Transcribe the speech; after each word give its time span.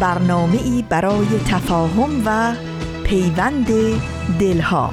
برنامه 0.00 0.62
ای 0.64 0.84
برای 0.88 1.26
تفاهم 1.50 2.22
و 2.26 2.54
پیوند 3.04 3.66
دلها. 4.40 4.90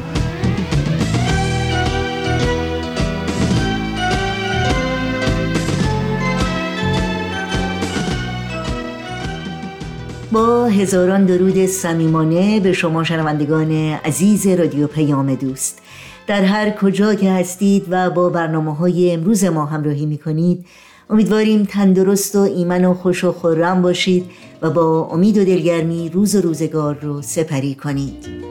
با 10.31 10.65
هزاران 10.65 11.25
درود 11.25 11.65
صمیمانه 11.65 12.59
به 12.59 12.73
شما 12.73 13.03
شنوندگان 13.03 13.71
عزیز 14.05 14.47
رادیو 14.47 14.87
پیام 14.87 15.35
دوست. 15.35 15.81
در 16.27 16.41
هر 16.41 16.69
کجا 16.69 17.15
که 17.15 17.31
هستید 17.31 17.85
و 17.89 18.09
با 18.09 18.29
برنامه 18.29 18.75
های 18.75 19.11
امروز 19.11 19.43
ما 19.43 19.65
همراهی 19.65 20.05
می 20.05 20.17
کنید 20.17 20.65
امیدواریم 21.09 21.63
تندرست 21.63 22.35
و 22.35 22.39
ایمن 22.39 22.85
و 22.85 22.93
خوش 22.93 23.23
و 23.23 23.31
خورم 23.31 23.81
باشید. 23.81 24.25
و 24.61 24.69
با 24.69 25.09
امید 25.11 25.37
و 25.37 25.45
دلگرمی 25.45 26.09
روز 26.09 26.35
و 26.35 26.41
روزگار 26.41 26.95
رو 27.01 27.21
سپری 27.21 27.75
کنید. 27.75 28.45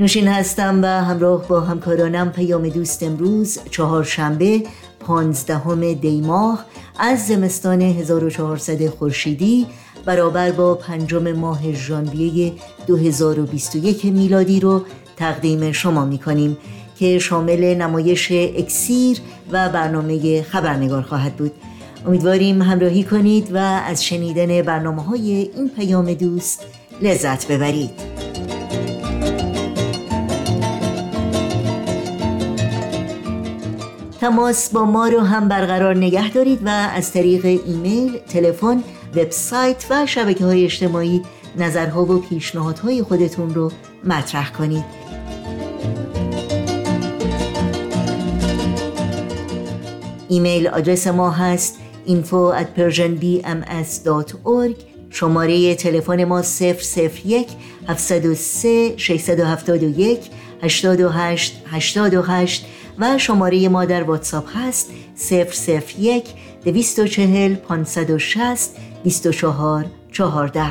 نوشین 0.00 0.28
هستم 0.28 0.82
و 0.82 0.86
همراه 0.86 1.48
با 1.48 1.60
همکارانم 1.60 2.32
پیام 2.32 2.68
دوست 2.68 3.02
امروز 3.02 3.58
چهارشنبه 3.70 4.62
پانزدهم 5.00 5.92
دی 5.92 6.20
ماه. 6.20 6.64
از 7.02 7.26
زمستان 7.26 7.82
1400 7.82 8.86
خورشیدی 8.86 9.66
برابر 10.04 10.50
با 10.50 10.74
پنجم 10.74 11.32
ماه 11.32 11.72
ژانویه 11.72 12.52
2021 12.86 14.04
میلادی 14.04 14.60
رو 14.60 14.84
تقدیم 15.16 15.72
شما 15.72 16.04
می 16.04 16.18
کنیم 16.18 16.58
که 16.98 17.18
شامل 17.18 17.74
نمایش 17.74 18.32
اکسیر 18.32 19.18
و 19.50 19.68
برنامه 19.68 20.42
خبرنگار 20.42 21.02
خواهد 21.02 21.36
بود. 21.36 21.52
امیدواریم 22.06 22.62
همراهی 22.62 23.04
کنید 23.04 23.54
و 23.54 23.56
از 23.58 24.04
شنیدن 24.04 24.62
برنامه 24.62 25.02
های 25.02 25.50
این 25.56 25.68
پیام 25.76 26.14
دوست 26.14 26.66
لذت 27.02 27.48
ببرید. 27.48 28.09
تماس 34.30 34.70
با 34.70 34.84
ما 34.84 35.08
رو 35.08 35.20
هم 35.20 35.48
برقرار 35.48 35.96
نگه 35.96 36.30
دارید 36.30 36.60
و 36.64 36.68
از 36.68 37.12
طریق 37.12 37.44
ایمیل، 37.44 38.18
تلفن، 38.18 38.82
وبسایت 39.16 39.86
و 39.90 40.06
شبکه 40.06 40.44
های 40.44 40.64
اجتماعی 40.64 41.22
نظرها 41.56 42.04
و 42.04 42.20
پیشنهادهای 42.20 43.02
خودتون 43.02 43.54
رو 43.54 43.72
مطرح 44.04 44.52
کنید. 44.52 44.84
ایمیل 50.28 50.68
آدرس 50.68 51.06
ما 51.06 51.30
هست 51.30 51.78
info 52.06 52.54
at 52.60 52.66
persianbms.org 52.78 54.74
شماره 55.10 55.74
تلفن 55.74 56.24
ما 56.24 56.42
001 56.42 57.48
703 57.88 58.94
671 58.96 60.20
828 60.62 61.62
828 61.70 62.66
و 63.00 63.18
شماره 63.18 63.68
ما 63.68 63.84
در 63.84 64.02
واتساپ 64.02 64.44
هست 64.54 64.90
001 65.30 66.24
240 66.64 67.54
560 67.54 68.70
24 69.04 69.84
14 70.12 70.62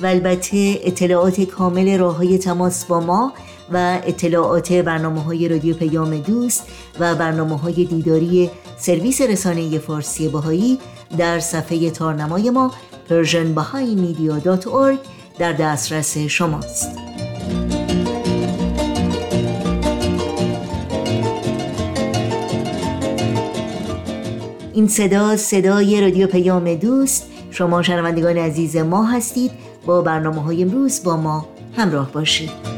و 0.00 0.06
البته 0.06 0.80
اطلاعات 0.84 1.40
کامل 1.40 1.98
راه 1.98 2.16
های 2.16 2.38
تماس 2.38 2.84
با 2.84 3.00
ما 3.00 3.32
و 3.72 3.98
اطلاعات 4.06 4.72
برنامه 4.72 5.22
های 5.22 5.48
رادیو 5.48 5.76
پیام 5.76 6.18
دوست 6.18 6.66
و 7.00 7.14
برنامه 7.14 7.58
های 7.58 7.84
دیداری 7.84 8.50
سرویس 8.78 9.20
رسانه 9.20 9.78
فارسی 9.78 10.28
باهایی 10.28 10.78
در 11.18 11.40
صفحه 11.40 11.90
تارنمای 11.90 12.50
ما 12.50 12.74
persianbahaimedia.org 13.08 14.98
در 15.38 15.52
دسترس 15.52 16.18
شماست. 16.18 17.05
این 24.76 24.88
صدا 24.88 25.36
صدای 25.36 26.00
رادیو 26.00 26.26
پیام 26.26 26.74
دوست. 26.74 27.26
شما 27.50 27.82
شنوندگان 27.82 28.36
عزیز 28.36 28.76
ما 28.76 29.04
هستید. 29.04 29.50
با 29.86 30.02
برنامه 30.02 30.42
های 30.42 30.62
امروز 30.62 31.02
با 31.04 31.16
ما 31.16 31.46
همراه 31.76 32.12
باشید. 32.12 32.75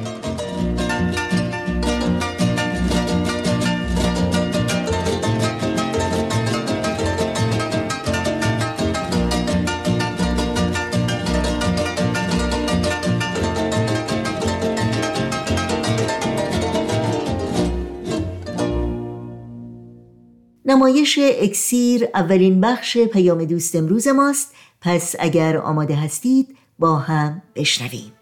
نمایش 20.79 21.19
اکسیر 21.23 22.09
اولین 22.15 22.61
بخش 22.61 22.99
پیام 22.99 23.45
دوست 23.45 23.77
امروز 23.77 24.09
ماست. 24.09 24.55
پس 24.81 25.15
اگر 25.19 25.57
آماده 25.57 25.95
هستید 25.95 26.57
با 26.79 26.97
هم 26.97 27.43
بشنویم. 27.57 28.18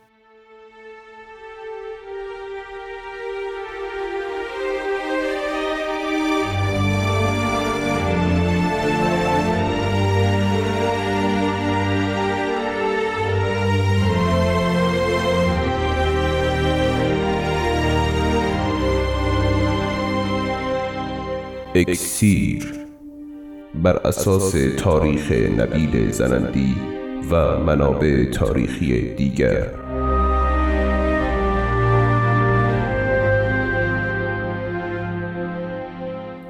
اکسیر 21.77 22.73
بر 23.83 23.97
اساس 23.97 24.55
تاریخ 24.79 25.33
نبیل 25.33 26.11
زنندی 26.11 26.75
و 27.31 27.59
منابع 27.59 28.25
تاریخی 28.25 29.15
دیگر. 29.15 29.67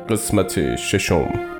قسمت 0.08 0.76
ششم. 0.76 1.55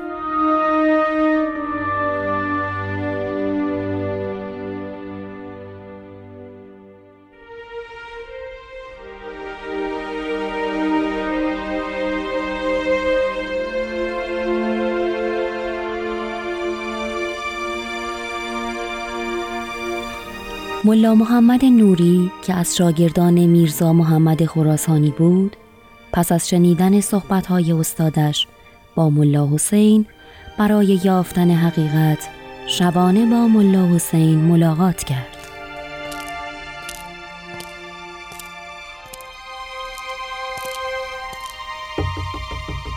ملا 20.97 21.15
محمد 21.15 21.65
نوری 21.65 22.33
که 22.43 22.55
از 22.55 22.77
شاگردان 22.77 23.47
میرزا 23.47 23.93
محمد 23.93 24.45
خراسانی 24.45 25.11
بود 25.11 25.57
پس 26.13 26.33
از 26.33 26.49
شنیدن 26.49 27.01
صحبتهای 27.01 27.73
استادش 27.73 28.47
با 28.95 29.11
ملا 29.11 29.49
حسین 29.53 30.07
برای 30.59 31.01
یافتن 31.05 31.51
حقیقت 31.51 32.29
شبانه 32.67 33.27
با 33.27 33.49
ملا 33.49 33.87
حسین 33.95 34.39
ملاقات 34.39 35.05
کرد. 35.05 35.37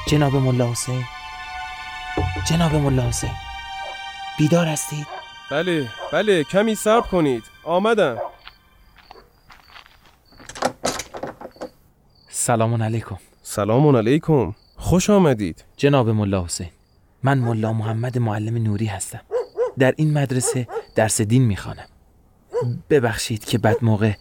جناب 0.07 0.35
ملا 0.35 0.71
حسین 0.71 1.03
جناب 2.49 2.75
ملا 2.75 3.07
حسین 3.07 3.31
بیدار 4.37 4.67
هستید؟ 4.67 5.07
بله 5.51 5.87
بله 6.11 6.43
کمی 6.43 6.75
صبر 6.75 7.07
کنید. 7.07 7.48
آمدم 7.69 8.17
سلام 12.29 12.83
علیکم. 12.83 13.17
سلام 13.41 13.95
علیکم. 13.95 14.55
خوش 14.77 15.09
آمدید. 15.09 15.65
جناب 15.77 16.09
ملا 16.09 16.45
حسین 16.45 16.69
من 17.23 17.37
ملا 17.37 17.73
محمد 17.73 18.17
معلم 18.17 18.63
نوری 18.63 18.85
هستم. 18.85 19.21
در 19.79 19.93
این 19.97 20.13
مدرسه 20.13 20.67
درس 20.95 21.21
دین 21.21 21.45
می‌خوانم. 21.45 21.85
ببخشید 22.89 23.45
که 23.45 23.57
بد 23.57 23.77
موقع 23.81 24.13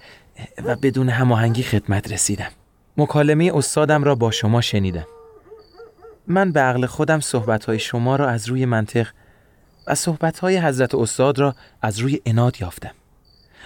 و 0.64 0.76
بدون 0.76 1.08
هماهنگی 1.08 1.62
خدمت 1.62 2.12
رسیدم. 2.12 2.50
مکالمه 2.96 3.52
استادم 3.54 4.04
را 4.04 4.14
با 4.14 4.30
شما 4.30 4.60
شنیدم. 4.60 5.06
من 6.26 6.52
به 6.52 6.60
عقل 6.60 6.86
خودم 6.86 7.20
صحبتهای 7.20 7.78
شما 7.78 8.16
را 8.16 8.28
از 8.28 8.48
روی 8.48 8.64
منطق 8.64 9.08
و 9.86 9.94
صحبتهای 9.94 10.58
حضرت 10.58 10.94
استاد 10.94 11.38
را 11.38 11.54
از 11.82 11.98
روی 11.98 12.20
اناد 12.26 12.60
یافتم. 12.60 12.92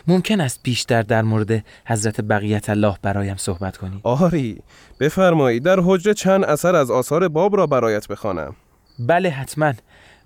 ممکن 0.06 0.40
است 0.40 0.60
بیشتر 0.62 1.02
در 1.02 1.22
مورد 1.22 1.64
حضرت 1.86 2.20
بقیت 2.20 2.70
الله 2.70 2.96
برایم 3.02 3.36
صحبت 3.36 3.76
کنید 3.76 4.00
آری 4.02 4.62
بفرمایید 5.00 5.62
در 5.62 5.80
حجره 5.84 6.14
چند 6.14 6.44
اثر 6.44 6.76
از 6.76 6.90
آثار 6.90 7.28
باب 7.28 7.56
را 7.56 7.66
برایت 7.66 8.08
بخوانم. 8.08 8.56
بله 8.98 9.30
حتما. 9.30 9.72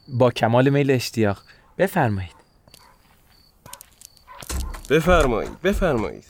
با 0.09 0.31
کمال 0.31 0.69
میل 0.69 0.91
اشتیاق. 0.91 1.39
بفرمایید. 1.79 2.37
بفرمایید 4.91 5.61
بفرمایید. 5.63 6.25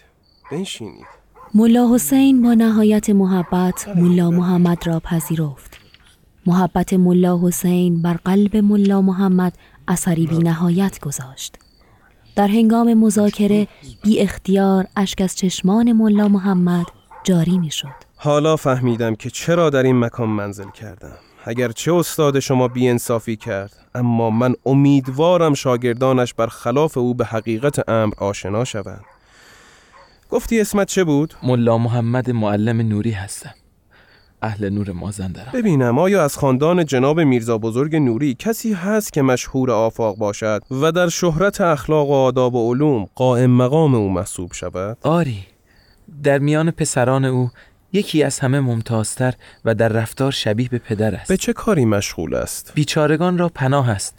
بنشینید. 0.53 1.07
ملا 1.55 1.95
حسین 1.95 2.43
با 2.43 2.55
نهایت 2.55 3.11
محبت 3.11 3.89
ملا 3.89 4.31
محمد 4.31 4.87
را 4.87 5.01
پذیرفت. 5.01 5.79
محبت 6.47 6.93
ملا 6.93 7.41
حسین 7.43 8.03
بر 8.03 8.15
قلب 8.15 8.57
ملا 8.57 9.03
محمد 9.03 9.59
اثری 9.89 10.27
بی 10.27 10.39
نهایت 10.39 11.01
گذاشت. 11.01 11.59
در 12.37 12.49
هنگام 12.49 12.94
مذاکره 12.94 13.69
بی 14.03 14.21
اختیار 14.21 14.87
اشک 14.97 15.21
از 15.21 15.37
چشمان 15.37 15.93
ملا 15.93 16.29
محمد 16.29 16.87
جاری 17.25 17.59
می 17.59 17.71
شد. 17.71 17.88
حالا 18.17 18.56
فهمیدم 18.56 19.15
که 19.15 19.31
چرا 19.31 19.71
در 19.71 19.83
این 19.83 19.99
مکان 19.99 20.29
منزل 20.29 20.71
کردم 20.71 21.17
اگر 21.44 21.73
چه 21.73 21.94
استاد 21.94 22.41
شما 22.41 22.69
بیانصافی 22.69 23.37
کرد 23.37 23.77
اما 23.94 24.31
من 24.31 24.55
امیدوارم 24.67 25.55
شاگردانش 25.55 26.35
بر 26.35 26.47
خلاف 26.47 26.99
او 26.99 27.15
به 27.15 27.25
حقیقت 27.25 27.88
امر 27.88 28.15
آشنا 28.19 28.65
شوند 28.65 29.05
گفتی 30.31 30.61
اسمت 30.61 30.88
چه 30.88 31.05
بود؟ 31.05 31.35
ملا 31.43 31.79
محمد 31.79 32.31
معلم 32.31 32.81
نوری 32.81 33.11
هستم 33.11 33.55
اهل 34.43 34.69
نور 34.69 34.93
مازندران 34.93 35.53
ببینم 35.55 35.99
آیا 35.99 36.25
از 36.25 36.37
خاندان 36.37 36.85
جناب 36.85 37.21
میرزا 37.21 37.59
بزرگ 37.59 37.97
نوری 37.97 38.35
کسی 38.35 38.73
هست 38.73 39.12
که 39.12 39.23
مشهور 39.23 39.71
آفاق 39.71 40.17
باشد 40.17 40.62
و 40.71 40.93
در 40.93 41.09
شهرت 41.09 41.61
اخلاق 41.61 42.09
و 42.09 42.12
آداب 42.12 42.55
و 42.55 42.71
علوم 42.71 43.09
قائم 43.15 43.50
مقام 43.50 43.94
او 43.94 44.12
محسوب 44.12 44.53
شود؟ 44.53 44.97
آری 45.03 45.47
در 46.23 46.38
میان 46.38 46.71
پسران 46.71 47.25
او 47.25 47.50
یکی 47.93 48.23
از 48.23 48.38
همه 48.38 48.61
ممتازتر 48.61 49.35
و 49.65 49.75
در 49.75 49.88
رفتار 49.88 50.33
شبیه 50.33 50.69
به 50.69 50.79
پدر 50.79 51.15
است 51.15 51.29
به 51.29 51.37
چه 51.37 51.53
کاری 51.53 51.85
مشغول 51.85 52.35
است؟ 52.35 52.73
بیچارگان 52.75 53.38
را 53.38 53.49
پناه 53.49 53.91
است 53.91 54.15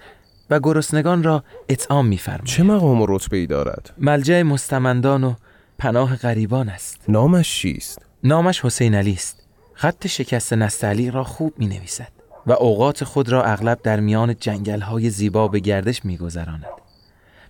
و 0.49 0.59
گرسنگان 0.59 1.23
را 1.23 1.43
اطعام 1.69 2.07
می‌فرماید 2.07 2.45
چه 2.45 2.63
مقام 2.63 3.01
و 3.01 3.05
رتبه 3.09 3.37
ای 3.37 3.45
دارد؟ 3.45 3.93
ملجع 3.97 4.41
مستمندان 4.41 5.23
و 5.23 5.33
پناه 5.77 6.15
غریبان 6.15 6.69
است 6.69 7.01
نامش 7.07 7.61
چیست؟ 7.61 8.01
نامش 8.23 8.65
حسین 8.65 8.95
علی 8.95 9.13
است 9.13 9.46
خط 9.79 10.07
شکست 10.07 10.53
نستعلی 10.53 11.11
را 11.11 11.23
خوب 11.23 11.53
می 11.57 11.67
نویسد 11.67 12.07
و 12.47 12.51
اوقات 12.51 13.03
خود 13.03 13.29
را 13.29 13.43
اغلب 13.43 13.79
در 13.83 13.99
میان 13.99 14.35
جنگل 14.39 14.79
های 14.79 15.09
زیبا 15.09 15.47
به 15.47 15.59
گردش 15.59 16.05
می 16.05 16.17
گذراند 16.17 16.65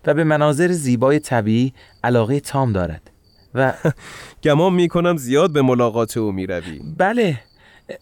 و 0.06 0.14
به 0.14 0.24
مناظر 0.24 0.72
زیبای 0.72 1.18
طبیعی 1.18 1.72
علاقه 2.04 2.40
تام 2.40 2.72
دارد 2.72 3.10
و 3.54 3.72
گمان 4.44 4.72
می 4.72 4.88
کنم 4.88 5.16
زیاد 5.16 5.52
به 5.52 5.62
ملاقات 5.62 6.16
او 6.16 6.32
می 6.32 6.46
روی. 6.46 6.80
بله 6.96 7.40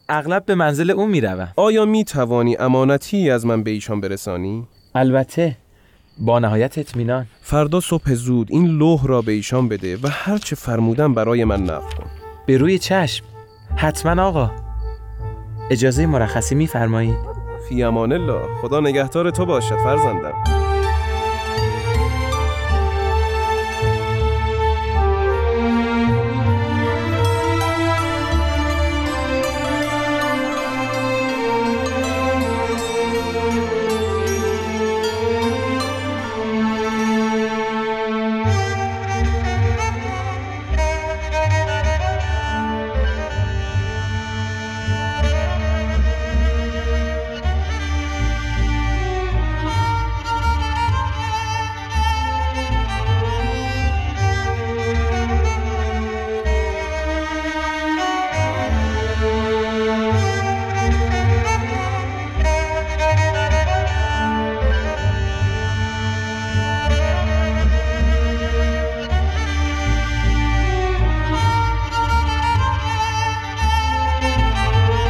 اغلب 0.08 0.44
به 0.44 0.54
منزل 0.54 0.90
او 0.90 1.06
می 1.06 1.20
روم 1.20 1.52
آیا 1.56 1.84
می 1.84 2.04
توانی 2.04 2.56
امانتی 2.56 3.30
از 3.30 3.46
من 3.46 3.62
به 3.62 3.70
ایشان 3.70 4.00
برسانی؟ 4.00 4.66
البته 4.94 5.56
با 6.18 6.38
نهایت 6.38 6.78
اطمینان 6.78 7.26
فردا 7.42 7.80
صبح 7.80 8.14
زود 8.14 8.48
این 8.50 8.66
لوح 8.66 9.06
را 9.06 9.22
به 9.22 9.32
ایشان 9.32 9.68
بده 9.68 9.96
و 9.96 10.08
هر 10.10 10.38
چه 10.38 10.56
فرمودن 10.56 11.14
برای 11.14 11.44
من 11.44 11.62
نقل 11.62 11.96
کن 11.96 12.10
به 12.46 12.58
روی 12.58 12.78
چشم 12.78 13.24
حتما 13.76 14.22
آقا. 14.22 14.50
اجازه 15.70 16.06
مرخصی 16.06 16.54
میفرمایید. 16.54 17.16
فی 17.68 17.82
امان 17.82 18.12
الله. 18.12 18.40
خدا 18.62 18.80
نگهدار 18.80 19.30
تو 19.30 19.46
باشد 19.46 19.76
فرزندم. 19.76 20.65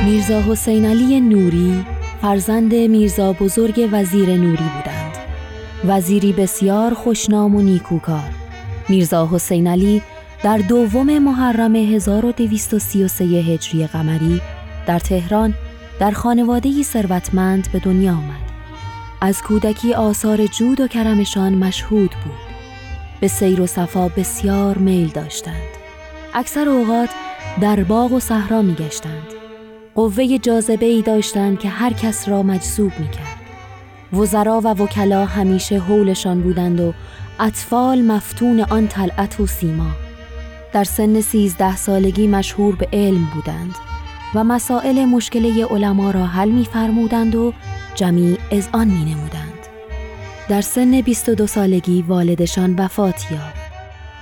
میرزا 0.06 0.42
حسین 0.42 0.84
علی 0.84 1.20
نوری 1.20 1.84
فرزند 2.22 2.74
میرزا 2.74 3.32
بزرگ 3.32 3.88
وزیر 3.92 4.28
نوری 4.28 4.64
بودند. 4.76 5.16
وزیری 5.84 6.32
بسیار 6.32 6.94
خوشنام 6.94 7.54
و 7.54 7.62
نیکوکار. 7.62 8.30
میرزا 8.88 9.28
حسین 9.32 9.66
علی 9.66 10.02
در 10.42 10.58
دوم 10.58 11.18
محرم 11.18 11.76
1233 11.76 13.24
هجری 13.24 13.86
قمری 13.86 14.40
در 14.86 14.98
تهران 14.98 15.54
در 16.00 16.10
خانواده 16.10 16.82
ثروتمند 16.82 17.68
به 17.72 17.78
دنیا 17.78 18.12
آمد. 18.12 18.50
از 19.20 19.42
کودکی 19.42 19.94
آثار 19.94 20.46
جود 20.46 20.80
و 20.80 20.88
کرمشان 20.88 21.54
مشهود 21.54 22.10
بود. 22.10 22.56
به 23.20 23.28
سیر 23.28 23.60
و 23.60 23.66
صفا 23.66 24.08
بسیار 24.08 24.78
میل 24.78 25.08
داشتند. 25.08 25.76
اکثر 26.34 26.68
اوقات 26.68 27.10
در 27.60 27.84
باغ 27.84 28.12
و 28.12 28.20
صحرا 28.20 28.62
می 28.62 28.74
گشتند 28.74 29.35
قوه 29.96 30.38
جاذبه 30.38 30.86
ای 30.86 31.02
داشتند 31.02 31.58
که 31.58 31.68
هر 31.68 31.92
کس 31.92 32.28
را 32.28 32.42
مجذوب 32.42 32.92
می 32.98 33.08
کرد 33.08 33.40
وزرا 34.12 34.60
و 34.64 34.66
وکلا 34.66 35.24
همیشه 35.24 35.78
حولشان 35.78 36.40
بودند 36.40 36.80
و 36.80 36.94
اطفال 37.40 38.02
مفتون 38.02 38.60
آن 38.60 38.88
طلعت 38.88 39.40
و 39.40 39.46
سیما 39.46 39.90
در 40.72 40.84
سن 40.84 41.20
سیزده 41.20 41.76
سالگی 41.76 42.26
مشهور 42.26 42.76
به 42.76 42.88
علم 42.92 43.28
بودند 43.34 43.74
و 44.34 44.44
مسائل 44.44 45.04
مشکله 45.04 45.66
علما 45.66 46.10
را 46.10 46.26
حل 46.26 46.50
می 46.50 46.64
فرمودند 46.64 47.34
و 47.34 47.52
جمیع 47.94 48.38
از 48.52 48.68
آن 48.72 48.86
می 48.86 49.04
نمودند. 49.04 49.66
در 50.48 50.60
سن 50.60 51.00
22 51.00 51.46
سالگی 51.46 52.02
والدشان 52.02 52.74
وفات 52.74 53.32
یافت. 53.32 53.72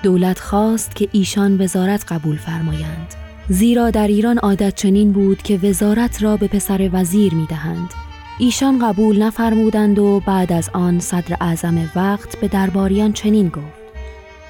دولت 0.02 0.38
خواست 0.38 0.97
که 0.97 1.09
ایشان 1.12 1.61
وزارت 1.61 2.12
قبول 2.12 2.37
فرمایند. 2.37 3.24
زیرا 3.49 3.91
در 3.91 4.07
ایران 4.07 4.39
عادت 4.39 4.75
چنین 4.75 5.13
بود 5.13 5.43
که 5.43 5.59
وزارت 5.63 6.23
را 6.23 6.37
به 6.37 6.49
پسر 6.49 6.91
وزیر 6.93 7.35
می 7.35 7.47
دهند. 7.47 7.91
ایشان 8.39 8.79
قبول 8.79 9.23
نفرمودند 9.23 9.99
و 9.99 10.21
بعد 10.27 10.53
از 10.53 10.71
آن 10.73 10.99
صدر 11.01 11.37
اعظم 11.41 11.91
وقت 11.97 12.41
به 12.41 12.49
درباریان 12.49 13.13
چنین 13.13 13.49
گفت. 13.49 13.85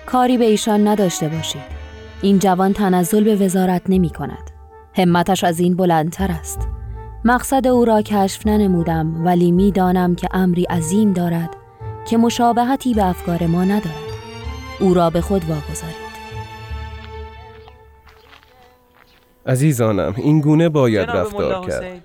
کاری 0.06 0.38
به 0.38 0.44
ایشان 0.44 0.88
نداشته 0.88 1.28
باشید. 1.28 1.84
این 2.22 2.38
جوان 2.38 2.72
تنزل 2.72 3.24
به 3.24 3.36
وزارت 3.36 3.82
نمی 3.88 4.10
کند. 4.10 4.50
همتش 4.96 5.44
از 5.44 5.60
این 5.60 5.76
بلندتر 5.76 6.30
است. 6.30 6.68
مقصد 7.24 7.66
او 7.66 7.84
را 7.84 8.02
کشف 8.02 8.46
ننمودم 8.46 9.24
ولی 9.24 9.52
می 9.52 9.72
دانم 9.72 10.14
که 10.14 10.28
امری 10.32 10.64
عظیم 10.64 11.12
دارد 11.12 11.50
که 12.08 12.16
مشابهتی 12.16 12.94
به 12.94 13.04
افکار 13.04 13.46
ما 13.46 13.64
ندارد. 13.64 14.14
او 14.80 14.94
را 14.94 15.10
به 15.10 15.20
خود 15.20 15.44
واگذارید. 15.44 16.03
عزیزانم 19.46 20.14
این 20.16 20.40
گونه 20.40 20.68
باید 20.68 21.10
رفتار 21.10 21.66
کرد. 21.66 22.04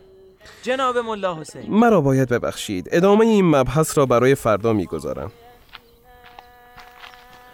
جناب 0.64 0.98
ملا 0.98 1.36
حسین. 1.36 1.64
مرا 1.70 2.02
باید 2.02 2.30
ببخشید. 2.30 2.90
ادامه 2.92 3.26
این 3.26 3.46
مبحث 3.46 3.98
را 3.98 4.06
برای 4.06 4.36
فردا 4.36 4.74
می‌گذارم. 4.74 5.32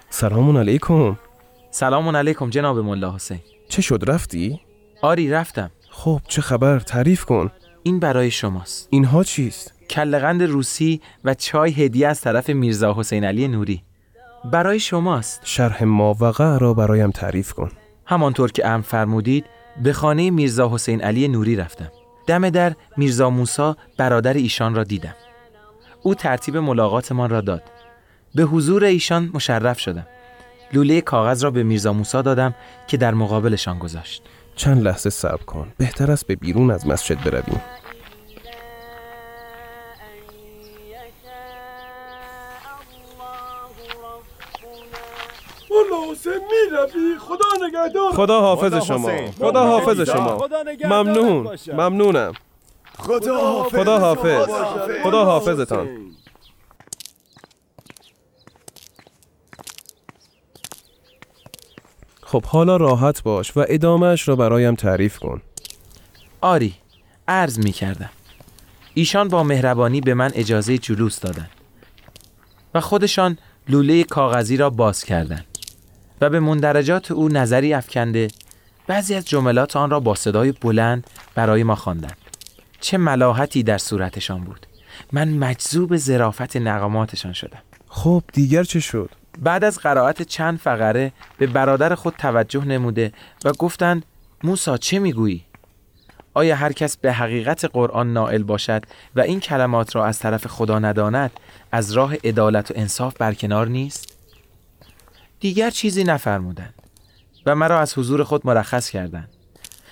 سلام 0.09 0.57
علیکم. 0.57 1.17
سلام 1.71 2.15
علیکم 2.15 2.49
جناب 2.49 2.79
ملا 2.79 3.15
حسین. 3.15 3.39
چه 3.69 3.81
شد 3.81 4.03
رفتی؟ 4.07 4.61
آری 5.01 5.31
رفتم. 5.31 5.71
خب 5.89 6.21
چه 6.27 6.41
خبر؟ 6.41 6.79
تعریف 6.79 7.25
کن. 7.25 7.51
این 7.83 7.99
برای 7.99 8.31
شماست. 8.31 8.87
اینها 8.89 9.23
چیست؟ 9.23 9.73
کلغند 9.89 10.43
روسی 10.43 11.01
و 11.23 11.33
چای 11.33 11.71
هدیه 11.71 12.07
از 12.07 12.21
طرف 12.21 12.49
میرزا 12.49 12.93
حسین 12.97 13.23
علی 13.23 13.47
نوری. 13.47 13.83
برای 14.51 14.79
شماست. 14.79 15.41
شرح 15.43 15.83
ماوقع 15.83 16.57
را 16.57 16.73
برایم 16.73 17.11
تعریف 17.11 17.53
کن. 17.53 17.71
همانطور 18.05 18.51
که 18.51 18.67
ام 18.67 18.81
فرمودید 18.81 19.45
به 19.83 19.93
خانه 19.93 20.29
میرزا 20.29 20.69
حسین 20.73 21.01
علی 21.01 21.27
نوری 21.27 21.55
رفتم. 21.55 21.91
دم 22.27 22.49
در 22.49 22.75
میرزا 22.97 23.29
موسا 23.29 23.77
برادر 23.97 24.33
ایشان 24.33 24.75
را 24.75 24.83
دیدم. 24.83 25.15
او 26.01 26.15
ترتیب 26.15 26.57
ملاقاتمان 26.57 27.29
را 27.29 27.41
داد. 27.41 27.63
به 28.35 28.43
حضور 28.43 28.83
ایشان 28.83 29.31
مشرف 29.33 29.79
شدم. 29.79 30.07
لوله 30.73 31.01
کاغذ 31.01 31.43
را 31.43 31.51
به 31.51 31.63
میرزا 31.63 31.93
موسا 31.93 32.21
دادم 32.21 32.55
که 32.87 32.97
در 32.97 33.13
مقابلشان 33.13 33.79
گذاشت. 33.79 34.23
چند 34.55 34.83
لحظه 34.83 35.09
صبر 35.09 35.43
کن. 35.43 35.67
بهتر 35.77 36.11
است 36.11 36.27
به 36.27 36.35
بیرون 36.35 36.71
از 36.71 36.87
مسجد 36.87 37.23
برویم. 37.23 37.61
خدا 47.19 47.67
نگهدار. 47.67 48.11
خدا 48.11 48.41
حافظ 48.41 48.85
شما. 48.85 49.31
خدا 49.31 49.65
حافظ 49.67 50.01
شما. 50.01 50.47
ممنون. 50.85 51.57
ممنونم. 51.73 52.33
خدا 52.97 53.37
حافظ. 53.37 53.79
خدا 53.79 53.99
حافظ. 53.99 54.49
خدا 55.03 55.25
حافظتان. 55.25 55.87
خب 62.23 62.45
حالا 62.45 62.77
راحت 62.77 63.23
باش 63.23 63.57
و 63.57 63.65
ادامهش 63.69 64.27
را 64.27 64.35
برایم 64.35 64.75
تعریف 64.75 65.19
کن. 65.19 65.41
آری 66.41 66.73
عرض 67.27 67.59
می 67.59 67.71
کردم 67.71 68.09
ایشان 68.93 69.27
با 69.27 69.43
مهربانی 69.43 70.01
به 70.01 70.13
من 70.13 70.31
اجازه 70.35 70.77
جلوس 70.77 71.19
دادند 71.19 71.49
و 72.73 72.81
خودشان 72.81 73.37
لوله 73.69 74.03
کاغذی 74.03 74.57
را 74.57 74.69
باز 74.69 75.03
کردند 75.03 75.45
و 76.21 76.29
به 76.29 76.39
مندرجات 76.39 77.11
او 77.11 77.29
نظری 77.29 77.73
افکنده. 77.73 78.27
بعضی 78.87 79.15
از 79.15 79.25
جملات 79.25 79.75
آن 79.75 79.89
را 79.89 79.99
با 79.99 80.15
صدای 80.15 80.51
بلند 80.51 81.09
برای 81.35 81.63
ما 81.63 81.75
خواندند. 81.75 82.17
چه 82.81 82.97
ملاحتی 82.97 83.63
در 83.63 83.77
صورتشان 83.77 84.43
بود. 84.43 84.65
من 85.11 85.29
مجذوب 85.29 85.97
ظرافت 85.97 86.57
نقاماتشان 86.57 87.33
شدم. 87.33 87.59
خب 87.87 88.23
دیگر 88.33 88.63
چه 88.63 88.79
شد؟ 88.79 89.09
بعد 89.39 89.63
از 89.63 89.79
قرائت 89.79 90.21
چند 90.21 90.59
فقره 90.59 91.11
به 91.37 91.47
برادر 91.47 91.95
خود 91.95 92.13
توجه 92.17 92.65
نموده 92.65 93.13
و 93.45 93.51
گفتند 93.51 94.05
موسا 94.43 94.77
چه 94.77 94.99
می‌گویی؟ 94.99 95.45
آیا 96.33 96.55
هر 96.55 96.71
کس 96.71 96.97
به 96.97 97.13
حقیقت 97.13 97.65
قرآن 97.65 98.13
نائل 98.13 98.43
باشد 98.43 98.83
و 99.15 99.21
این 99.21 99.39
کلمات 99.39 99.95
را 99.95 100.05
از 100.05 100.19
طرف 100.19 100.47
خدا 100.47 100.79
نداند 100.79 101.31
از 101.71 101.91
راه 101.91 102.15
عدالت 102.23 102.71
و 102.71 102.73
انصاف 102.77 103.17
برکنار 103.17 103.67
نیست؟ 103.67 104.14
دیگر 105.39 105.69
چیزی 105.69 106.03
نفرمودند 106.03 106.73
و 107.45 107.55
مرا 107.55 107.79
از 107.79 107.97
حضور 107.97 108.23
خود 108.23 108.47
مرخص 108.47 108.89
کردند 108.89 109.29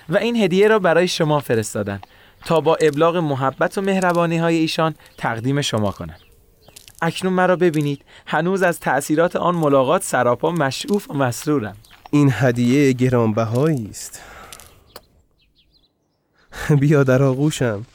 و 0.08 0.16
این 0.16 0.36
هدیه 0.36 0.68
را 0.68 0.78
برای 0.78 1.08
شما 1.08 1.40
فرستادند 1.40 2.06
تا 2.44 2.60
با 2.60 2.76
ابلاغ 2.76 3.16
محبت 3.16 3.78
و 3.78 3.80
مهربانی 3.80 4.38
های 4.38 4.56
ایشان 4.56 4.94
تقدیم 5.18 5.60
شما 5.60 5.92
کنم. 5.92 6.16
اکنون 7.02 7.32
مرا 7.32 7.56
ببینید 7.56 8.04
هنوز 8.26 8.62
از 8.62 8.80
تأثیرات 8.80 9.36
آن 9.36 9.54
ملاقات 9.54 10.02
سراپا 10.02 10.50
مشعوف 10.50 11.10
و 11.10 11.14
مسرورم. 11.14 11.76
این 12.10 12.30
هدیه 12.32 12.92
گرانبهایی 12.92 13.88
است. 13.90 14.20
بیا 16.80 17.04
در 17.04 17.22
آغوشم. 17.22 17.86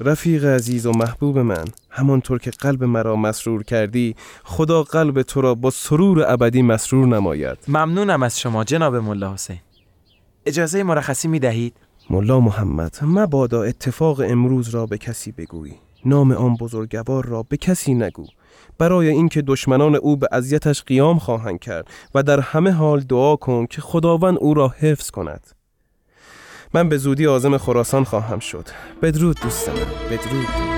رفیق 0.00 0.44
عزیز 0.44 0.86
و 0.86 0.92
محبوب 0.92 1.38
من 1.38 1.64
همانطور 1.90 2.38
که 2.38 2.50
قلب 2.50 2.84
مرا 2.84 3.16
مسرور 3.16 3.62
کردی 3.62 4.16
خدا 4.44 4.82
قلب 4.82 5.22
تو 5.22 5.40
را 5.40 5.54
با 5.54 5.70
سرور 5.70 6.32
ابدی 6.32 6.62
مسرور 6.62 7.06
نماید. 7.06 7.58
ممنونم 7.68 8.22
از 8.22 8.40
شما 8.40 8.64
جناب 8.64 8.96
ملا 8.96 9.34
حسین. 9.34 9.58
اجازه 10.46 10.82
مرخصی 10.82 11.28
می 11.28 11.38
دهید؟ 11.38 11.74
ملا 12.10 12.40
محمد 12.40 12.98
مبادا 13.02 13.62
اتفاق 13.62 14.20
امروز 14.20 14.68
را 14.68 14.86
به 14.86 14.98
کسی 14.98 15.32
بگویی. 15.32 15.74
نام 16.04 16.32
آن 16.32 16.54
بزرگوار 16.54 17.26
را 17.26 17.42
به 17.42 17.56
کسی 17.56 17.94
نگو. 17.94 18.26
برای 18.78 19.08
اینکه 19.08 19.42
دشمنان 19.42 19.94
او 19.94 20.16
به 20.16 20.28
اذیتش 20.32 20.82
قیام 20.82 21.18
خواهند 21.18 21.60
کرد 21.60 21.86
و 22.14 22.22
در 22.22 22.40
همه 22.40 22.70
حال 22.70 23.00
دعا 23.00 23.36
کن 23.36 23.66
که 23.66 23.80
خداوند 23.80 24.38
او 24.40 24.54
را 24.54 24.68
حفظ 24.68 25.10
کند. 25.10 25.57
من 26.74 26.88
به 26.88 26.98
زودی 26.98 27.26
آزم 27.26 27.58
خراسان 27.58 28.04
خواهم 28.04 28.38
شد. 28.38 28.66
بدرود 29.02 29.40
دوست 29.42 29.68
من 29.68 29.86
بدرود. 30.10 30.77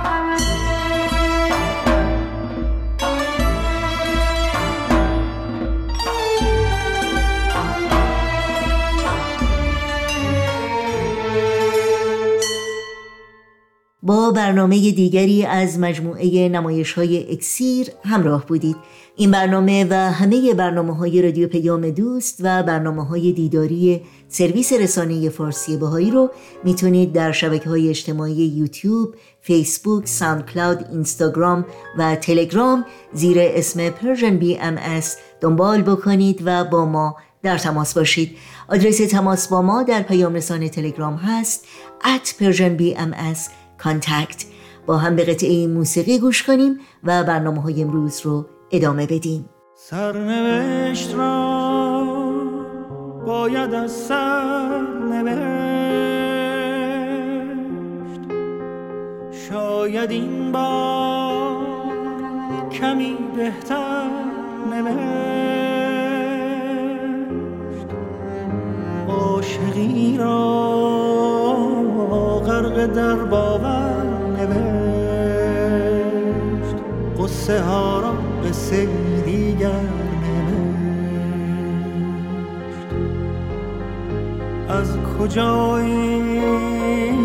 برنامه 14.51 14.91
دیگری 14.91 15.45
از 15.45 15.79
مجموعه 15.79 16.49
نمایش 16.49 16.93
های 16.93 17.31
اکسیر 17.33 17.87
همراه 18.03 18.45
بودید. 18.45 18.75
این 19.15 19.31
برنامه 19.31 19.87
و 19.89 19.93
همه 19.93 20.53
برنامه 20.53 20.95
های 20.95 21.21
رادیو 21.21 21.47
پیام 21.47 21.89
دوست 21.89 22.37
و 22.39 22.63
برنامه 22.63 23.05
های 23.05 23.31
دیداری 23.31 24.01
سرویس 24.29 24.73
رسانه 24.73 25.29
فارسی 25.29 25.77
بهایی 25.77 26.11
رو 26.11 26.29
می‌تونید 26.63 27.13
در 27.13 27.31
شبکه 27.31 27.69
های 27.69 27.89
اجتماعی 27.89 28.33
یوتیوب، 28.33 29.15
فیسبوک، 29.41 30.07
SoundCloud، 30.07 30.85
اینستاگرام 30.91 31.65
و 31.97 32.15
تلگرام 32.15 32.85
زیر 33.13 33.37
اسم 33.39 33.89
Persian 33.89 34.37
BMS 34.37 34.77
دنبال 35.41 35.81
بکنید 35.81 36.41
و 36.45 36.63
با 36.63 36.85
ما 36.85 37.15
در 37.43 37.57
تماس 37.57 37.93
باشید. 37.93 38.37
آدرس 38.69 38.97
تماس 38.97 39.47
با 39.47 39.61
ما 39.61 39.83
در 39.83 40.01
پیام 40.01 40.33
رسان 40.33 40.69
تلگرام 40.69 41.15
هست 41.15 41.67
at 42.03 42.27
persianbms 42.27 43.60
کانتکت. 43.83 44.45
با 44.85 44.97
هم 44.97 45.15
به 45.15 45.23
قطعه 45.23 45.67
موسیقی 45.67 46.19
گوش 46.19 46.43
کنیم 46.43 46.79
و 47.03 47.23
برنامه 47.23 47.61
های 47.61 47.81
امروز 47.81 48.21
رو 48.21 48.45
ادامه 48.71 49.05
بدیم. 49.05 49.49
سرنوشت 49.75 51.15
را 51.15 52.03
باید 53.25 53.73
از 53.73 53.91
سر 53.91 54.81
نوشت 55.11 55.81
شاید 59.49 60.11
این 60.11 60.51
بار 60.51 61.61
کمی 62.71 63.17
بهتر 63.35 64.09
نوشت. 64.71 65.01
عاشقی 69.07 70.17
را 70.17 71.20
غرق 72.81 72.93
در 72.93 73.15
باور 73.15 74.03
نوشت. 74.37 74.65
قصه 77.19 77.61
ها 77.61 77.99
را 77.99 78.13
قصه 78.49 78.87
دیگر 79.25 79.69
نوشت. 80.21 81.27
از 84.69 84.97
کجا 85.19 85.77
این 85.77 87.21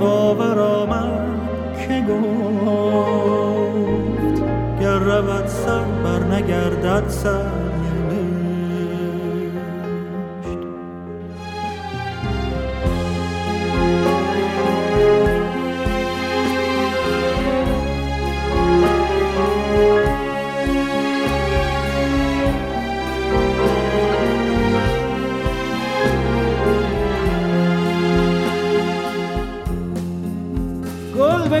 باور 0.00 0.58
آمد 0.58 1.28
که 1.78 2.04
گفت 2.08 3.48
گر 4.80 4.98
رود 4.98 5.46
سر 5.46 5.84
بر 6.04 6.24
نگردد 6.34 7.08
سر. 7.08 7.57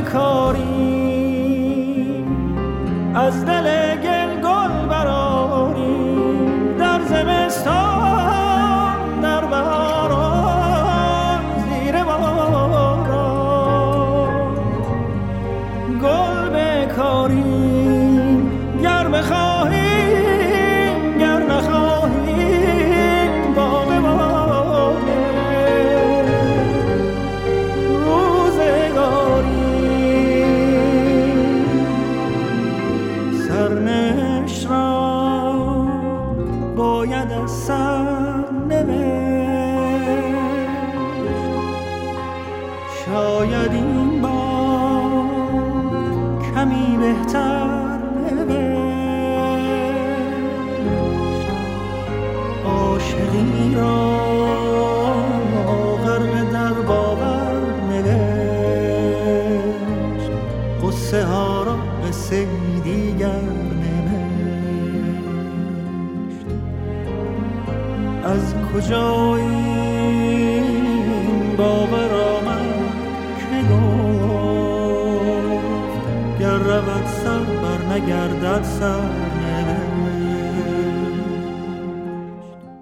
recording. 0.08 0.67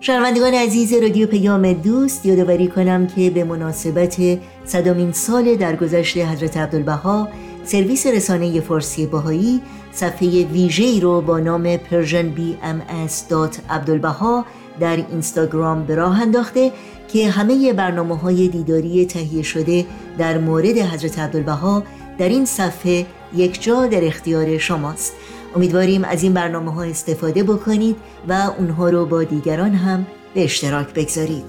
شنوندگان 0.06 0.54
عزیز 0.54 0.92
رادیو 0.92 1.26
پیام 1.26 1.72
دوست 1.72 2.26
یادآوری 2.26 2.68
کنم 2.68 3.06
که 3.06 3.30
به 3.30 3.44
مناسبت 3.44 4.16
صدامین 4.64 5.12
سال 5.12 5.56
درگذشت 5.56 6.18
حضرت 6.18 6.56
عبدالبها 6.56 7.28
سرویس 7.64 8.06
رسانه 8.06 8.60
فارسی 8.60 9.06
باهایی 9.06 9.60
صفحه 9.92 10.44
ویژه‌ای 10.44 11.00
رو 11.00 11.20
با 11.20 11.40
نام 11.40 11.76
persianbms.abdulbaha 11.76 14.44
در 14.80 14.96
اینستاگرام 14.96 15.86
به 15.86 15.94
راه 15.94 16.22
انداخته 16.22 16.72
که 17.12 17.30
همه 17.30 17.72
برنامه 17.72 18.18
های 18.18 18.48
دیداری 18.48 19.06
تهیه 19.06 19.42
شده 19.42 19.86
در 20.18 20.38
مورد 20.38 20.78
حضرت 20.78 21.18
عبدالبها 21.18 21.82
در 22.18 22.28
این 22.28 22.44
صفحه 22.44 23.06
یک 23.34 23.62
جا 23.62 23.86
در 23.86 24.04
اختیار 24.04 24.58
شماست. 24.58 25.12
امیدواریم 25.56 26.04
از 26.04 26.22
این 26.22 26.34
برنامه 26.34 26.72
ها 26.72 26.82
استفاده 26.82 27.42
بکنید 27.42 27.96
و 28.28 28.32
اونها 28.58 28.90
رو 28.90 29.06
با 29.06 29.24
دیگران 29.24 29.70
هم 29.70 30.06
به 30.34 30.44
اشتراک 30.44 30.94
بگذارید. 30.94 31.44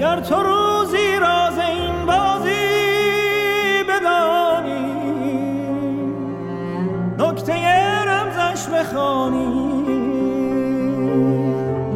گر 0.00 0.20
تو 0.20 0.34
روزی 0.34 1.16
راز 1.20 1.58
این 1.58 2.06
بازی 2.06 2.52
بدانی 3.88 4.86
نکته 7.18 7.52
رمزش 8.04 8.66
بخوانی 8.66 9.66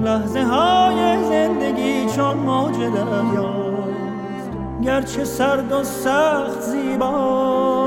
لحظه 0.04 0.42
های 0.42 1.24
زندگی 1.24 2.06
چون 2.16 2.36
موج 2.36 2.76
دریاست 2.76 4.50
گرچه 4.82 5.24
سرد 5.24 5.72
و 5.72 5.84
سخت 5.84 6.60
زیباست. 6.60 7.79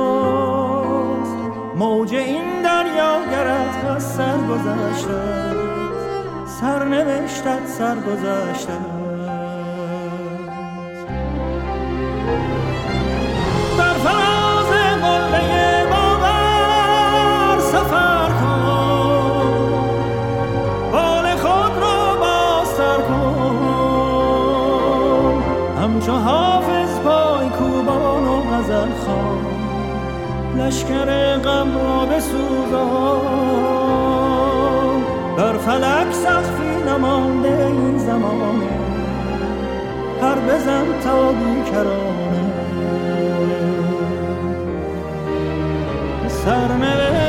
موج 1.75 2.15
این 2.15 2.61
دریا 2.61 3.25
گرد 3.31 3.85
از 3.95 4.03
سر 4.15 4.37
گذشته 4.37 5.21
سر 6.45 6.85
نوشتت 6.85 7.67
سر 7.67 7.95
گذشته 7.95 8.92
لشکر 30.67 31.37
غم 31.37 31.77
را 31.77 32.05
بسوزان. 32.05 33.23
بر 35.37 35.57
فلک 35.57 36.13
سخفی 36.13 36.83
نمانده 36.87 37.65
این 37.65 37.97
زمانه. 37.97 38.69
هر 40.21 40.35
بزن 40.35 40.85
تا 41.03 41.31
بیکرانه. 41.31 42.53
سرنوشت 46.27 47.22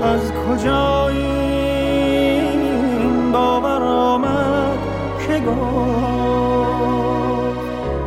از 0.03 0.31
کجا 0.31 1.07
این 1.07 2.61
باور 3.31 3.83
آمد 3.83 4.77
که 5.27 5.39
گفت 5.39 5.59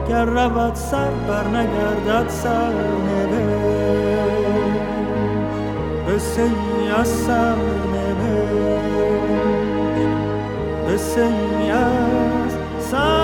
گر 0.09 0.25
رود 0.25 0.75
سر 0.75 1.11
بر 1.29 1.45
نگردد 1.49 2.29
سر 2.29 2.73
نوشت. 3.33 3.53
قصه 6.09 6.51
از 7.01 7.09
سر 7.09 7.57
نوشت. 7.93 9.23
قصه 10.89 11.23
ای 11.61 11.71
از 11.71 12.53
سر 12.81 13.22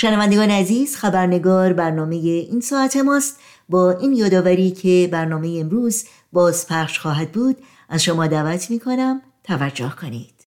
شنوندگان 0.00 0.50
عزیز 0.50 0.96
خبرنگار 0.96 1.72
برنامه 1.72 2.16
این 2.16 2.60
ساعت 2.60 2.96
ماست. 2.96 3.40
با 3.68 3.90
این 3.90 4.12
یادآوری 4.12 4.70
که 4.70 5.08
برنامه 5.12 5.56
امروز 5.60 6.04
بازپخش 6.32 6.98
خواهد 6.98 7.32
بود 7.32 7.56
از 7.88 8.02
شما 8.02 8.26
دعوت 8.26 8.70
می 8.70 8.78
کنم 8.78 9.22
توجه 9.44 9.92
کنید. 10.00 10.46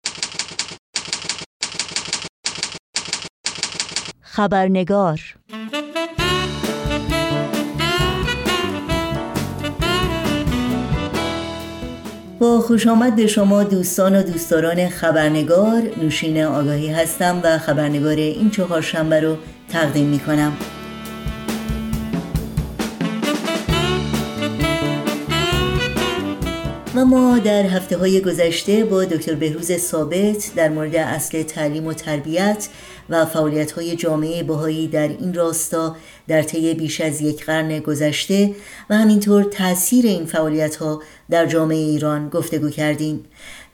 خبرنگار 4.20 5.20
با 12.40 12.61
خوش 12.61 12.87
آمد 12.87 13.26
شما 13.26 13.64
دوستان 13.64 14.16
و 14.16 14.22
دوستداران 14.22 14.88
خبرنگار 14.88 15.83
نوشین 16.03 16.42
آگاهی 16.44 16.88
هستم 16.88 17.40
و 17.44 17.59
خبرنگار 17.59 18.16
این 18.16 18.50
چهارشنبه 18.50 19.20
رو 19.20 19.37
تقدیم 19.68 20.07
می 20.07 20.18
کنم 20.18 20.53
و 26.94 27.05
ما 27.05 27.38
در 27.38 27.62
هفته 27.62 27.96
های 27.96 28.20
گذشته 28.20 28.85
با 28.85 29.05
دکتر 29.05 29.35
بهروز 29.35 29.72
ثابت 29.72 30.50
در 30.57 30.68
مورد 30.68 30.96
اصل 30.96 31.42
تعلیم 31.42 31.87
و 31.87 31.92
تربیت 31.92 32.68
و 33.11 33.26
فعالیت 33.26 33.72
های 33.72 33.96
جامعه 33.96 34.42
بهایی 34.42 34.88
در 34.88 35.09
این 35.09 35.35
راستا 35.35 35.96
در 36.31 36.43
طی 36.43 36.75
بیش 36.75 37.01
از 37.01 37.21
یک 37.21 37.45
قرن 37.45 37.79
گذشته 37.79 38.55
و 38.90 38.97
همینطور 38.97 39.43
تاثیر 39.43 40.07
این 40.07 40.27
فعالیت 40.27 40.77
ها 40.77 41.03
در 41.31 41.47
جامعه 41.47 41.77
ایران 41.77 42.29
گفتگو 42.29 42.71
کردیم. 42.71 43.25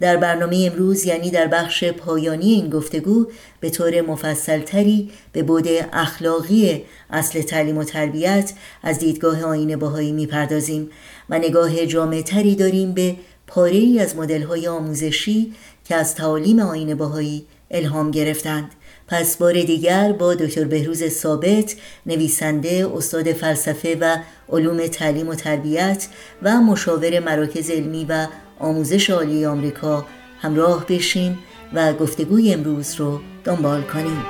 در 0.00 0.16
برنامه 0.16 0.70
امروز 0.72 1.04
یعنی 1.04 1.30
در 1.30 1.46
بخش 1.46 1.84
پایانی 1.84 2.52
این 2.52 2.70
گفتگو 2.70 3.26
به 3.60 3.70
طور 3.70 4.00
مفصلتری 4.00 5.10
به 5.32 5.42
بود 5.42 5.68
اخلاقی 5.92 6.84
اصل 7.10 7.42
تعلیم 7.42 7.78
و 7.78 7.84
تربیت 7.84 8.52
از 8.82 8.98
دیدگاه 8.98 9.44
آین 9.44 9.76
باهایی 9.76 10.12
می‌پردازیم 10.12 10.90
و 11.30 11.38
نگاه 11.38 11.86
جامع 11.86 12.22
تری 12.22 12.54
داریم 12.54 12.92
به 12.92 13.16
پاره 13.46 13.76
ای 13.76 13.98
از 13.98 14.16
مدل 14.16 14.42
های 14.42 14.68
آموزشی 14.68 15.52
که 15.84 15.94
از 15.94 16.14
تعالیم 16.14 16.60
آین 16.60 16.94
باهایی 16.94 17.44
الهام 17.70 18.10
گرفتند. 18.10 18.70
پس 19.08 19.36
بار 19.36 19.52
دیگر 19.52 20.12
با 20.12 20.34
دکتر 20.34 20.64
بهروز 20.64 21.08
ثابت 21.08 21.76
نویسنده 22.06 22.90
استاد 22.94 23.32
فلسفه 23.32 23.96
و 24.00 24.16
علوم 24.48 24.86
تعلیم 24.86 25.28
و 25.28 25.34
تربیت 25.34 26.08
و 26.42 26.60
مشاور 26.60 27.20
مراکز 27.20 27.70
علمی 27.70 28.04
و 28.08 28.26
آموزش 28.58 29.10
عالی 29.10 29.46
آمریکا 29.46 30.06
همراه 30.40 30.86
بشیم 30.88 31.38
و 31.74 31.92
گفتگوی 31.92 32.54
امروز 32.54 32.94
رو 32.94 33.20
دنبال 33.44 33.82
کنیم. 33.82 34.22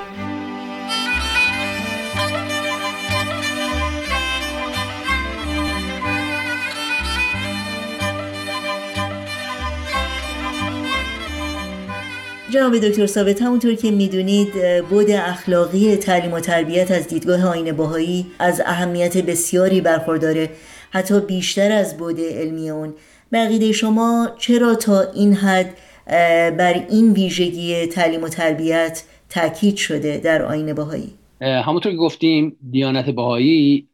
جناب 12.51 12.79
دکتر 12.79 13.07
ثابت 13.07 13.43
همونطور 13.43 13.75
که 13.75 13.91
می‌دونید 13.91 14.49
بود 14.91 15.11
اخلاقی 15.11 15.97
تعلیم 15.97 16.33
و 16.33 16.41
تربیت 16.41 16.91
از 16.91 17.09
دیدگاه 17.09 17.47
آین 17.47 17.73
باهایی 17.73 18.27
از 18.39 18.63
اهمیت 18.67 19.17
بسیاری 19.17 19.81
برخورداره. 19.81 20.51
حتی 20.91 21.21
بیشتر 21.21 21.73
از 21.73 21.97
بود 21.97 22.21
علمی 22.21 22.71
اون. 22.71 22.95
بقیده 23.33 23.73
شما 23.73 24.29
چرا 24.39 24.75
تا 24.75 25.01
این 25.01 25.33
حد 25.33 25.75
بر 26.57 26.87
این 26.91 27.13
ویژگی 27.13 27.87
تعلیم 27.87 28.23
و 28.23 28.29
تربیت 28.29 29.03
تاکید 29.31 29.77
شده 29.77 30.21
در 30.25 30.43
آین 30.43 30.75
باهایی 30.75 31.11
همونطور 31.41 31.93
که 31.93 31.99
گفتیم 31.99 32.57
دیانت 32.71 33.11
باهایی 33.11 33.89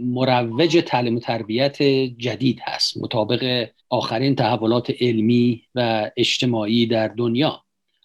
مروج 0.00 0.82
تعلیم 0.86 1.16
و 1.16 1.20
تربیت 1.20 1.82
جدید 2.18 2.58
هست 2.64 2.96
مطابق 2.96 3.66
آخرین 3.90 4.34
تحولات 4.34 4.92
علمی 5.00 5.62
و 5.74 6.10
اجتماعی 6.16 6.86
در 6.86 7.08
دنیا. 7.08 7.63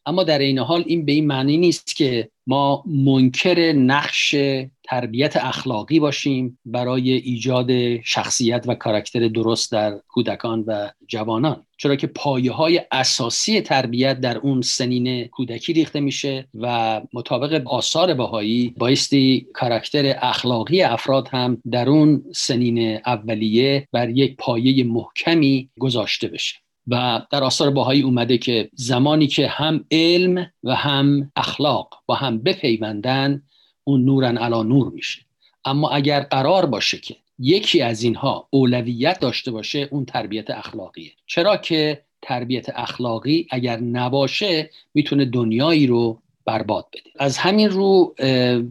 اما 0.10 0.24
در 0.24 0.40
این 0.40 0.60
حال 0.60 0.84
این 0.88 1.06
به 1.06 1.12
این 1.12 1.28
معنی 1.28 1.58
نیست 1.58 1.96
که 1.96 2.30
ما 2.48 2.84
منکر 2.88 3.72
نقش 3.72 4.36
تربیت 4.84 5.38
اخلاقی 5.38 6.00
باشیم 6.00 6.60
برای 6.66 7.12
ایجاد 7.12 8.02
شخصیت 8.02 8.66
و 8.68 8.76
کاراکتر 8.76 9.28
درست 9.28 9.72
در 9.72 10.00
کودکان 10.08 10.64
و 10.68 10.90
جوانان. 11.08 11.66
چرا 11.78 11.96
که 11.96 12.08
پایه 12.08 12.52
های 12.52 12.82
اساسی 12.92 13.62
تربیت 13.62 14.20
در 14.20 14.38
اون 14.38 14.62
سنین 14.62 15.28
کودکی 15.28 15.74
ریخته 15.74 16.00
میشه 16.00 16.48
و 16.54 17.02
مطابق 17.14 17.68
آثار 17.68 18.14
بهایی 18.14 18.74
بایستی 18.78 19.48
کاراکتر 19.54 20.16
اخلاقی 20.22 20.82
افراد 20.82 21.28
هم 21.28 21.62
در 21.72 21.90
اون 21.90 22.24
سنین 22.36 23.00
اولیه 23.06 23.88
بر 23.92 24.10
یک 24.10 24.36
پایه 24.38 24.84
محکمی 24.84 25.70
گذاشته 25.80 26.28
بشه. 26.28 26.56
و 26.90 27.22
در 27.32 27.44
آثار 27.44 27.70
باهایی 27.70 28.02
اومده 28.02 28.38
که 28.38 28.70
زمانی 28.74 29.28
که 29.28 29.48
هم 29.48 29.86
علم 29.92 30.52
و 30.64 30.76
هم 30.76 31.32
اخلاق 31.36 32.04
با 32.06 32.16
هم 32.16 32.38
بپیوندن 32.38 33.42
اون 33.84 34.06
نورن 34.06 34.38
علا 34.38 34.64
نور 34.64 34.92
میشه. 34.92 35.22
اما 35.66 35.90
اگر 35.90 36.20
قرار 36.20 36.66
باشه 36.66 36.98
که 36.98 37.16
یکی 37.40 37.82
از 37.82 38.04
اینها 38.04 38.48
اولویت 38.50 39.20
داشته 39.20 39.52
باشه 39.52 39.88
اون 39.92 40.06
تربیت 40.06 40.50
اخلاقیه. 40.50 41.12
چرا 41.28 41.58
که 41.58 42.02
تربیت 42.22 42.70
اخلاقی 42.76 43.48
اگر 43.50 43.80
نباشه 43.80 44.70
می‌تونه 44.94 45.26
دنیایی 45.26 45.88
رو 45.88 46.22
برباد 46.46 46.88
بده. 46.94 47.10
از 47.20 47.38
همین 47.38 47.70
رو 47.70 48.16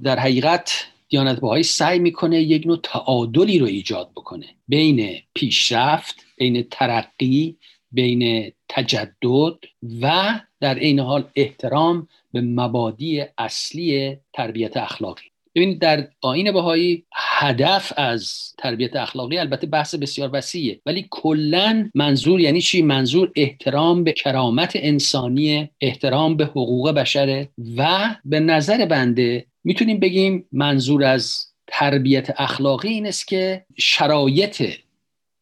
در 0.03 0.19
حقیقت 0.19 0.85
دیانت 1.09 1.41
باهایی 1.41 1.63
سعی 1.63 1.99
می‌کنه 1.99 2.43
یک 2.43 2.67
نوع 2.67 2.79
تعادلی 2.83 3.59
رو 3.59 3.67
ایجاد 3.67 4.11
بکنه. 4.17 4.47
بین 4.69 5.17
پیشرفت 5.35 6.15
بین 6.37 6.67
ترقی 6.71 7.57
بین 7.93 8.53
تجدد 8.69 9.59
و 10.03 10.41
در 10.61 10.75
این 10.75 11.01
حال 11.01 11.25
احترام 11.37 12.09
به 12.33 12.41
مبادی 12.41 13.25
اصلی 13.39 14.17
تربیت 14.33 14.77
اخلاقی. 14.77 15.25
ببینید 15.55 15.79
در 15.79 16.09
آین 16.21 16.53
بهایی 16.53 17.05
هدف 17.15 17.93
از 17.97 18.55
تربیت 18.59 18.97
اخلاقی 18.97 19.39
البته 19.39 19.67
بحث 19.67 19.95
بسیار 19.95 20.31
وسیعه 20.33 20.81
ولی 20.87 21.07
کلا 21.11 21.91
منظور 21.95 22.41
یعنی 22.41 22.61
چی؟ 22.61 22.83
منظور 22.83 23.33
احترام 23.37 24.05
به 24.05 24.13
کرامت 24.13 24.73
انسانی 24.75 25.69
احترام 25.81 26.37
به 26.37 26.45
حقوق 26.45 26.91
بشره 26.91 27.49
و 27.77 28.15
به 28.25 28.41
نظر 28.41 28.87
بنده 28.87 29.47
می‌تونیم 29.65 30.01
بگیم 30.01 30.49
منظور 30.53 31.05
از 31.05 31.47
تربیت 31.67 32.41
اخلاقی 32.41 32.89
این 32.89 33.07
است 33.07 33.29
که 33.29 33.65
شرایط 33.77 34.63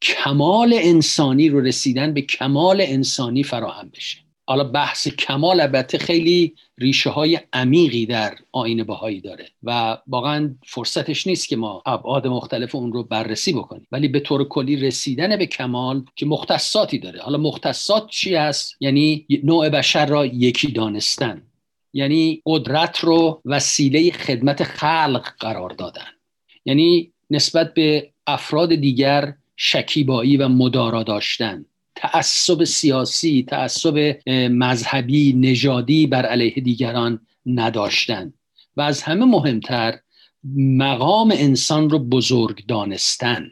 کمال 0.06 0.74
انسانی 0.82 1.48
رو 1.48 1.60
رسیدن 1.60 2.14
به 2.14 2.22
کمال 2.22 2.80
انسانی 2.80 3.42
فراهم 3.42 3.88
بشه. 3.88 4.18
حالا 4.48 4.64
بحث 4.64 5.08
کمال 5.08 5.60
البته 5.60 5.98
خیلی 5.98 6.54
ریشه 6.78 7.10
های 7.10 7.38
عمیقی 7.52 8.06
در 8.06 8.34
آین 8.52 8.84
بهایی 8.84 9.20
داره 9.20 9.48
و 9.62 9.98
واقعا 10.06 10.54
فرصتش 10.66 11.26
نیست 11.26 11.48
که 11.48 11.56
ما 11.56 11.82
ابعاد 11.86 12.26
مختلف 12.26 12.74
اون 12.74 12.92
رو 12.92 13.02
بررسی 13.02 13.52
بکنیم. 13.52 13.86
ولی 13.92 14.08
به 14.08 14.20
طور 14.20 14.48
کلی 14.48 14.76
رسیدن 14.76 15.36
به 15.36 15.46
کمال 15.46 16.04
که 16.16 16.26
مختصاتی 16.26 16.98
داره. 16.98 17.20
حالا 17.20 17.38
مختصات 17.38 18.08
چی 18.08 18.34
هست؟ 18.34 18.76
یعنی 18.80 19.26
نوع 19.44 19.68
بشر 19.68 20.06
را 20.06 20.26
یکی 20.26 20.72
دانستن. 20.72 21.42
یعنی 21.92 22.42
قدرت 22.46 22.98
رو 22.98 23.40
وسیله 23.44 24.10
خدمت 24.10 24.64
خلق 24.64 25.28
قرار 25.38 25.70
دادن. 25.70 26.10
یعنی 26.64 27.12
نسبت 27.30 27.74
به 27.74 28.10
افراد 28.26 28.74
دیگر 28.74 29.34
شکیبایی 29.56 30.36
و 30.36 30.48
مدارا 30.48 31.02
داشتن. 31.02 31.64
تعصب 31.94 32.64
سیاسی 32.64 33.46
تعصب 33.48 34.16
مذهبی 34.50 35.32
نژادی 35.32 36.06
بر 36.06 36.26
علیه 36.26 36.54
دیگران 36.54 37.20
نداشتن. 37.46 38.32
و 38.76 38.80
از 38.80 39.02
همه 39.02 39.24
مهمتر 39.24 39.98
مقام 40.56 41.30
انسان 41.36 41.90
رو 41.90 41.98
بزرگ 41.98 42.66
دانستن. 42.66 43.50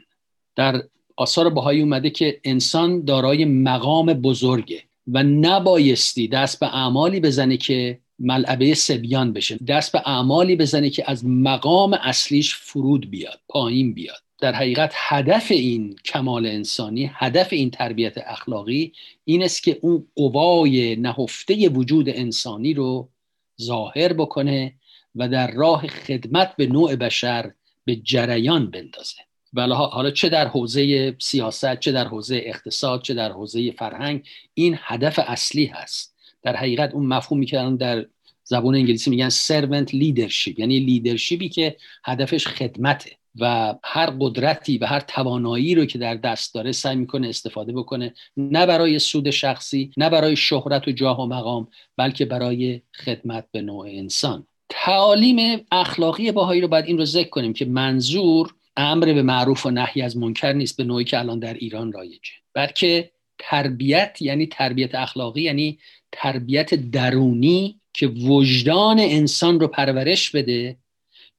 در 0.55 0.83
آثار 1.17 1.49
بهایی 1.49 1.81
اومده 1.81 2.09
که 2.09 2.41
انسان 2.43 3.05
دارای 3.05 3.45
مقام 3.45 4.13
بزرگه 4.13 4.83
و 5.07 5.23
نبایستی 5.23 6.27
دست 6.27 6.59
به 6.59 6.75
اعمالی 6.75 7.19
بزنه 7.19 7.57
که 7.57 7.99
ملعبه 8.19 8.73
سبیان 8.73 9.33
بشه. 9.33 9.57
دست 9.57 9.91
به 9.91 10.01
اعمالی 10.05 10.55
بزنه 10.55 10.89
که 10.89 11.11
از 11.11 11.25
مقام 11.25 11.93
اصلیش 11.93 12.55
فرود 12.55 13.11
بیاد 13.11 13.39
پایین 13.47 13.93
بیاد. 13.93 14.24
در 14.39 14.53
حقیقت 14.53 14.93
هدف 14.95 15.51
این 15.51 15.95
کمال 16.05 16.45
انسانی 16.45 17.11
هدف 17.13 17.53
این 17.53 17.71
تربیت 17.71 18.13
اخلاقی 18.17 18.93
این 19.25 19.43
است 19.43 19.63
که 19.63 19.79
اون 19.81 20.07
قوای 20.15 20.95
نهفته 20.95 21.69
وجود 21.69 22.09
انسانی 22.09 22.73
رو 22.73 23.09
ظاهر 23.61 24.13
بکنه 24.13 24.73
و 25.15 25.29
در 25.29 25.51
راه 25.51 25.87
خدمت 25.87 26.55
به 26.55 26.67
نوع 26.67 26.95
بشر 26.95 27.51
به 27.85 27.95
جریان 27.95 28.71
بندازه. 28.71 29.17
ولی 29.53 29.73
حالا 29.73 30.11
چه 30.11 30.29
در 30.29 30.47
حوزه 30.47 31.15
سیاست 31.19 31.79
چه 31.79 31.91
در 31.91 32.07
حوزه 32.07 32.41
اقتصاد 32.45 33.01
چه 33.01 33.13
در 33.13 33.31
حوزه 33.31 33.71
فرهنگ 33.71 34.27
این 34.53 34.77
هدف 34.81 35.19
اصلی 35.27 35.65
هست. 35.65 36.15
در 36.43 36.55
حقیقت 36.55 36.93
اون 36.93 37.05
مفهومی 37.05 37.45
که 37.45 37.75
در 37.79 38.05
زبان 38.43 38.75
انگلیسی 38.75 39.09
میگن 39.09 39.29
servant 39.29 39.89
leadership 39.89 40.59
یعنی 40.59 40.79
لیدرشیپی 40.79 41.49
که 41.49 41.77
هدفش 42.03 42.47
خدمته. 42.47 43.11
و 43.39 43.75
هر 43.83 44.13
قدرتی 44.19 44.77
و 44.77 44.85
هر 44.85 44.99
توانایی 44.99 45.75
رو 45.75 45.85
که 45.85 45.97
در 45.97 46.15
دست 46.15 46.53
داره 46.53 46.71
سعی 46.71 46.95
می‌کنه 46.95 47.27
استفاده 47.27 47.73
بکنه 47.73 48.13
نه 48.37 48.65
برای 48.65 48.99
سود 48.99 49.29
شخصی 49.29 49.91
نه 49.97 50.09
برای 50.09 50.35
شهرت 50.35 50.87
و 50.87 50.91
جاه 50.91 51.21
و 51.21 51.25
مقام 51.25 51.67
بلکه 51.97 52.25
برای 52.25 52.81
خدمت 53.05 53.45
به 53.51 53.61
نوع 53.61 53.87
انسان. 53.89 54.47
تعالیم 54.69 55.65
اخلاقی 55.71 56.31
باهایی 56.31 56.61
رو 56.61 56.67
باید 56.67 56.85
این 56.85 56.97
رو 56.97 57.05
ذکر 57.05 57.29
کنیم 57.29 57.53
که 57.53 57.65
منظور 57.65 58.53
امر 58.77 59.13
به 59.13 59.21
معروف 59.21 59.65
و 59.65 59.71
نهی 59.71 60.01
از 60.01 60.17
منکر 60.17 60.53
نیست 60.53 60.77
به 60.77 60.83
نوعی 60.83 61.05
که 61.05 61.19
الان 61.19 61.39
در 61.39 61.53
ایران 61.53 61.91
رایجه. 61.91 62.31
بلکه 62.53 63.11
تربیت 63.39 64.17
یعنی 64.21 64.47
تربیت 64.47 64.95
اخلاقی 64.95 65.41
یعنی 65.41 65.79
تربیت 66.11 66.75
درونی 66.75 67.79
که 67.93 68.07
وجدان 68.07 68.99
انسان 68.99 69.59
رو 69.59 69.67
پرورش 69.67 70.31
بده 70.31 70.77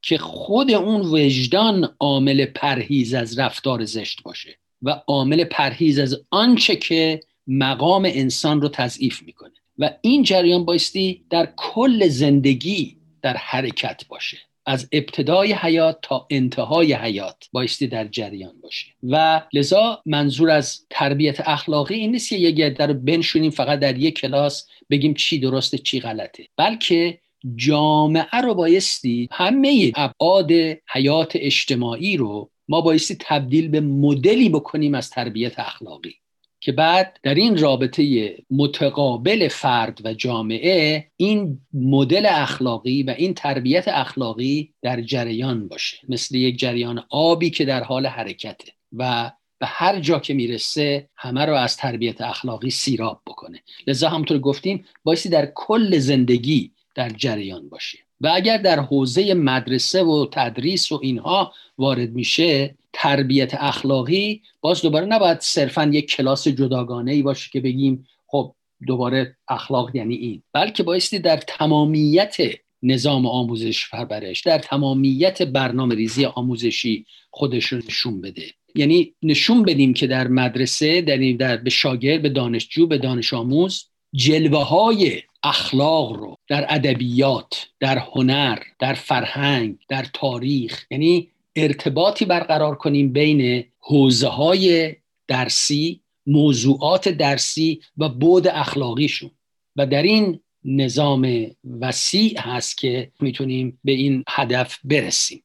که 0.01 0.17
خود 0.17 0.71
اون 0.71 1.01
وجدان 1.01 1.95
عامل 1.99 2.45
پرهیز 2.45 3.13
از 3.13 3.39
رفتار 3.39 3.85
زشت 3.85 4.23
باشه 4.23 4.57
و 4.81 5.01
عامل 5.07 5.43
پرهیز 5.43 5.99
از 5.99 6.21
آنچه 6.31 6.75
که 6.75 7.19
مقام 7.47 8.05
انسان 8.05 8.61
رو 8.61 8.69
تضعیف 8.69 9.23
می‌کنه. 9.23 9.51
و 9.77 9.89
این 10.01 10.23
جریان 10.23 10.65
بایستی 10.65 11.25
در 11.29 11.49
کل 11.57 12.07
زندگی 12.07 12.97
در 13.21 13.37
حرکت 13.37 14.01
باشه. 14.07 14.37
از 14.65 14.87
ابتدای 14.91 15.53
حیات 15.53 15.99
تا 16.01 16.27
انتهای 16.29 16.93
حیات 16.93 17.49
بایستی 17.51 17.87
در 17.87 18.07
جریان 18.07 18.61
باشه. 18.61 18.85
و 19.03 19.41
لذا 19.53 20.01
منظور 20.05 20.49
از 20.49 20.85
تربیت 20.89 21.47
اخلاقی 21.47 21.95
این 21.95 22.11
نیست 22.11 22.29
که 22.29 22.35
یک 22.35 22.61
عده 22.61 22.85
رو 22.85 22.93
بنشونیم 22.93 23.51
فقط 23.51 23.79
در 23.79 23.97
یک 23.97 24.19
کلاس 24.19 24.67
بگیم 24.89 25.13
چی 25.13 25.39
درسته 25.39 25.77
چی 25.77 25.99
غلطه. 25.99 26.47
بلکه 26.57 27.19
جامعه 27.55 28.41
رو 28.43 28.53
بایستی 28.53 29.29
همه 29.31 29.91
ابعاد 29.95 30.51
حیات 30.93 31.31
اجتماعی 31.35 32.17
رو 32.17 32.49
ما 32.67 32.81
بایستی 32.81 33.17
تبدیل 33.19 33.67
به 33.67 33.79
مدلی 33.79 34.49
بکنیم 34.49 34.95
از 34.95 35.09
تربیت 35.09 35.59
اخلاقی. 35.59 36.15
که 36.59 36.71
بعد 36.71 37.19
در 37.23 37.35
این 37.35 37.57
رابطه 37.57 38.35
متقابل 38.51 39.47
فرد 39.47 40.01
و 40.03 40.13
جامعه 40.13 41.07
این 41.17 41.59
مدل 41.73 42.25
اخلاقی 42.29 43.03
و 43.03 43.15
این 43.17 43.33
تربیت 43.33 43.87
اخلاقی 43.87 44.73
در 44.81 45.01
جریان 45.01 45.67
باشه. 45.67 45.97
مثل 46.09 46.35
یک 46.35 46.59
جریان 46.59 47.03
آبی 47.09 47.49
که 47.49 47.65
در 47.65 47.83
حال 47.83 48.05
حرکته 48.05 48.71
و 48.93 49.31
به 49.59 49.65
هر 49.65 49.99
جا 49.99 50.19
که 50.19 50.33
می‌رسه 50.33 51.09
همه 51.15 51.45
رو 51.45 51.55
از 51.55 51.77
تربیت 51.77 52.21
اخلاقی 52.21 52.69
سیراب 52.69 53.21
بکنه. 53.27 53.63
لذا 53.87 54.09
همونطور 54.09 54.39
گفتیم 54.39 54.85
بایستی 55.03 55.29
در 55.29 55.51
کل 55.55 55.97
زندگی 55.97 56.71
در 56.97 57.09
جریان 57.09 57.69
باشه. 57.69 57.97
و 58.21 58.31
اگر 58.35 58.57
در 58.57 58.79
حوزه 58.79 59.33
مدرسه 59.33 60.03
و 60.03 60.25
تدریس 60.31 60.91
و 60.91 60.99
اینها 61.03 61.53
وارد 61.77 62.11
میشه 62.13 62.75
تربیت 62.93 63.53
اخلاقی 63.53 64.41
باز 64.61 64.81
دوباره 64.81 65.05
نباید 65.05 65.39
صرفا 65.39 65.89
یک 65.93 66.09
کلاس 66.09 66.47
جداگانه 66.47 67.11
ای 67.11 67.21
باشه 67.21 67.49
که 67.53 67.59
بگیم 67.59 68.07
خب 68.27 68.55
دوباره 68.87 69.37
اخلاق 69.47 69.95
یعنی 69.95 70.15
این. 70.15 70.43
بلکه 70.53 70.83
بایستی 70.83 71.19
در 71.19 71.37
تمامیت 71.37 72.37
نظام 72.83 73.25
آموزش 73.25 73.89
پرورش 73.89 74.41
در 74.41 74.59
تمامیت 74.59 75.41
برنامه 75.41 75.95
ریزی 75.95 76.25
آموزشی 76.25 77.05
خودش 77.31 77.65
رو 77.65 77.77
نشون 77.77 78.21
بده. 78.21 78.45
یعنی 78.75 79.13
نشون 79.23 79.63
بدیم 79.63 79.93
که 79.93 80.07
در 80.07 80.27
مدرسه 80.27 81.01
در, 81.01 81.31
در 81.39 81.57
به 81.57 81.69
شاگرد 81.69 82.21
به 82.21 82.29
دانشجو 82.29 82.87
به 82.87 82.97
دانش 82.97 83.33
آموز 83.33 83.85
جلوه 84.13 84.63
های 84.63 85.21
اخلاق 85.43 86.11
رو 86.11 86.37
در 86.47 86.65
ادبیات 86.69 87.67
در 87.79 87.97
هنر 87.97 88.59
در 88.79 88.93
فرهنگ 88.93 89.77
در 89.89 90.05
تاریخ 90.13 90.85
یعنی 90.91 91.29
ارتباطی 91.55 92.25
برقرار 92.25 92.75
کنیم 92.75 93.13
بین 93.13 93.65
حوزه 93.79 94.27
های 94.27 94.95
درسی 95.27 96.01
موضوعات 96.27 97.09
درسی 97.09 97.81
و 97.97 98.09
بود 98.09 98.47
اخلاقیشون. 98.47 99.31
و 99.75 99.85
در 99.85 100.03
این 100.03 100.39
نظام 100.65 101.45
وسیع 101.81 102.39
هست 102.39 102.77
که 102.77 103.11
می‌تونیم 103.19 103.79
به 103.83 103.91
این 103.91 104.23
هدف 104.29 104.79
برسیم. 104.83 105.43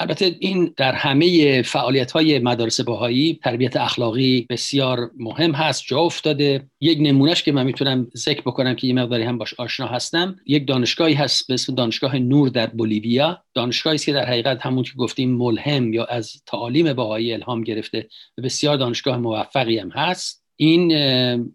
البته 0.00 0.36
این 0.40 0.74
در 0.76 0.92
همه 0.92 1.62
فعالیت 1.62 2.12
های 2.12 2.38
مدارس 2.38 2.80
باهایی 2.80 3.38
تربیت 3.42 3.76
اخلاقی 3.76 4.46
بسیار 4.50 5.10
مهم 5.18 5.52
هست 5.52 5.84
جا 5.86 5.98
افتاده. 5.98 6.66
یک 6.80 6.98
نمونهش 7.00 7.42
که 7.42 7.52
من 7.52 7.66
می‌تونم 7.66 8.10
ذکر 8.16 8.40
بکنم 8.40 8.74
که 8.74 8.86
یه 8.86 8.94
مقداری 8.94 9.22
هم 9.22 9.38
باش 9.38 9.54
آشنا 9.54 9.86
هستم 9.86 10.36
یک 10.46 10.68
دانشگاهی 10.68 11.14
هست 11.14 11.48
به 11.48 11.54
اسم 11.54 11.74
دانشگاه 11.74 12.18
نور 12.18 12.48
در 12.48 12.66
بولیویا. 12.66 13.42
دانشگاهی 13.54 13.94
است 13.94 14.06
که 14.06 14.12
در 14.12 14.26
حقیقت 14.26 14.66
همون 14.66 14.82
که 14.82 14.92
گفتیم 14.98 15.30
ملهم 15.30 15.92
یا 15.92 16.04
از 16.04 16.32
تعالیم 16.46 16.92
باهایی 16.92 17.32
الهام 17.32 17.64
گرفته 17.64 18.08
و 18.38 18.42
بسیار 18.42 18.76
دانشگاه 18.76 19.16
موفقی 19.16 19.78
هم 19.78 19.90
هست. 19.90 20.42
این 20.56 20.90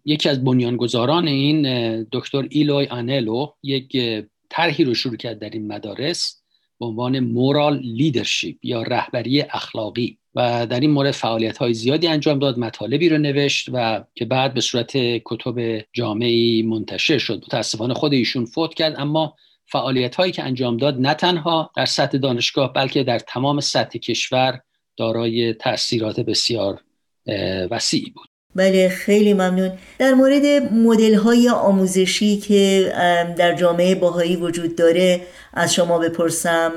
یکی 0.05 0.29
از 0.29 0.43
بنیانگذاران 0.43 1.27
این 1.27 1.61
دکتر 2.11 2.47
ایلوی 2.49 2.85
آنلو 2.85 3.47
یک 3.63 3.97
طرحی 4.49 4.83
رو 4.83 4.93
شروع 4.93 5.15
کرد 5.15 5.39
در 5.39 5.49
این 5.49 5.67
مدارس. 5.67 6.36
به 6.79 6.85
عنوان 6.85 7.19
مورال 7.19 7.77
لیدرشپ 7.77 8.55
یا 8.63 8.81
رهبری 8.81 9.41
اخلاقی. 9.41 10.17
و 10.35 10.67
در 10.67 10.79
این 10.79 10.91
مورد 10.91 11.11
فعالیت 11.11 11.57
های 11.57 11.73
زیادی 11.73 12.07
انجام 12.07 12.39
داد 12.39 12.59
مطالبی 12.59 13.09
رو 13.09 13.17
نوشت 13.17 13.69
و 13.73 14.03
که 14.15 14.25
بعد 14.25 14.53
به 14.53 14.61
صورت 14.61 14.91
کتب 14.97 15.85
جامعی 15.93 16.61
منتشر 16.61 17.17
شد. 17.17 17.43
متاسفانه 17.47 17.93
خود 17.93 18.13
ایشون 18.13 18.45
فوت 18.45 18.73
کرد 18.73 18.95
اما 18.97 19.35
فعالیت 19.65 20.15
هایی 20.15 20.31
که 20.31 20.43
انجام 20.43 20.77
داد 20.77 20.99
نه 20.99 21.13
تنها 21.13 21.71
در 21.75 21.85
سطح 21.85 22.17
دانشگاه 22.17 22.73
بلکه 22.73 23.03
در 23.03 23.19
تمام 23.19 23.59
سطح 23.59 23.99
کشور 23.99 24.61
دارای 24.97 25.53
تاثیرات 25.53 26.19
بسیار 26.19 26.81
وسیعی 27.71 28.09
بود. 28.09 28.27
بله 28.57 28.89
خیلی 28.89 29.33
ممنون. 29.33 29.71
در 29.99 30.13
مورد 30.13 30.45
مدل 30.73 31.13
های 31.15 31.49
آموزشی 31.49 32.37
که 32.37 32.93
در 33.37 33.55
جامعه 33.55 33.95
باهایی 33.95 34.35
وجود 34.35 34.75
داره 34.75 35.21
از 35.53 35.73
شما 35.73 35.99
بپرسم. 35.99 36.71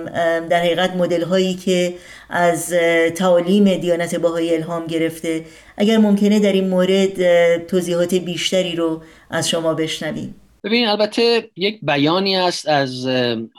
در 0.51 0.61
حقیقت 0.61 0.97
مدل 0.97 1.23
هایی 1.23 1.55
که 1.55 1.95
از 2.31 2.75
تعالیم 3.15 3.79
دیانت 3.79 4.15
باهایی 4.15 4.55
الهام 4.55 4.87
گرفته 4.87 5.45
اگر 5.77 5.99
ممکنه 5.99 6.41
در 6.41 6.53
این 6.53 6.69
مورد 6.69 7.67
توضیحات 7.67 8.15
بیشتری 8.15 8.77
رو 8.77 9.03
از 9.31 9.49
شما 9.49 9.75
بشنویم. 9.75 10.35
ببین 10.65 10.89
البته 10.89 11.51
یک 11.57 11.79
بیانی 11.83 12.37
است 12.37 12.69
از 12.69 13.07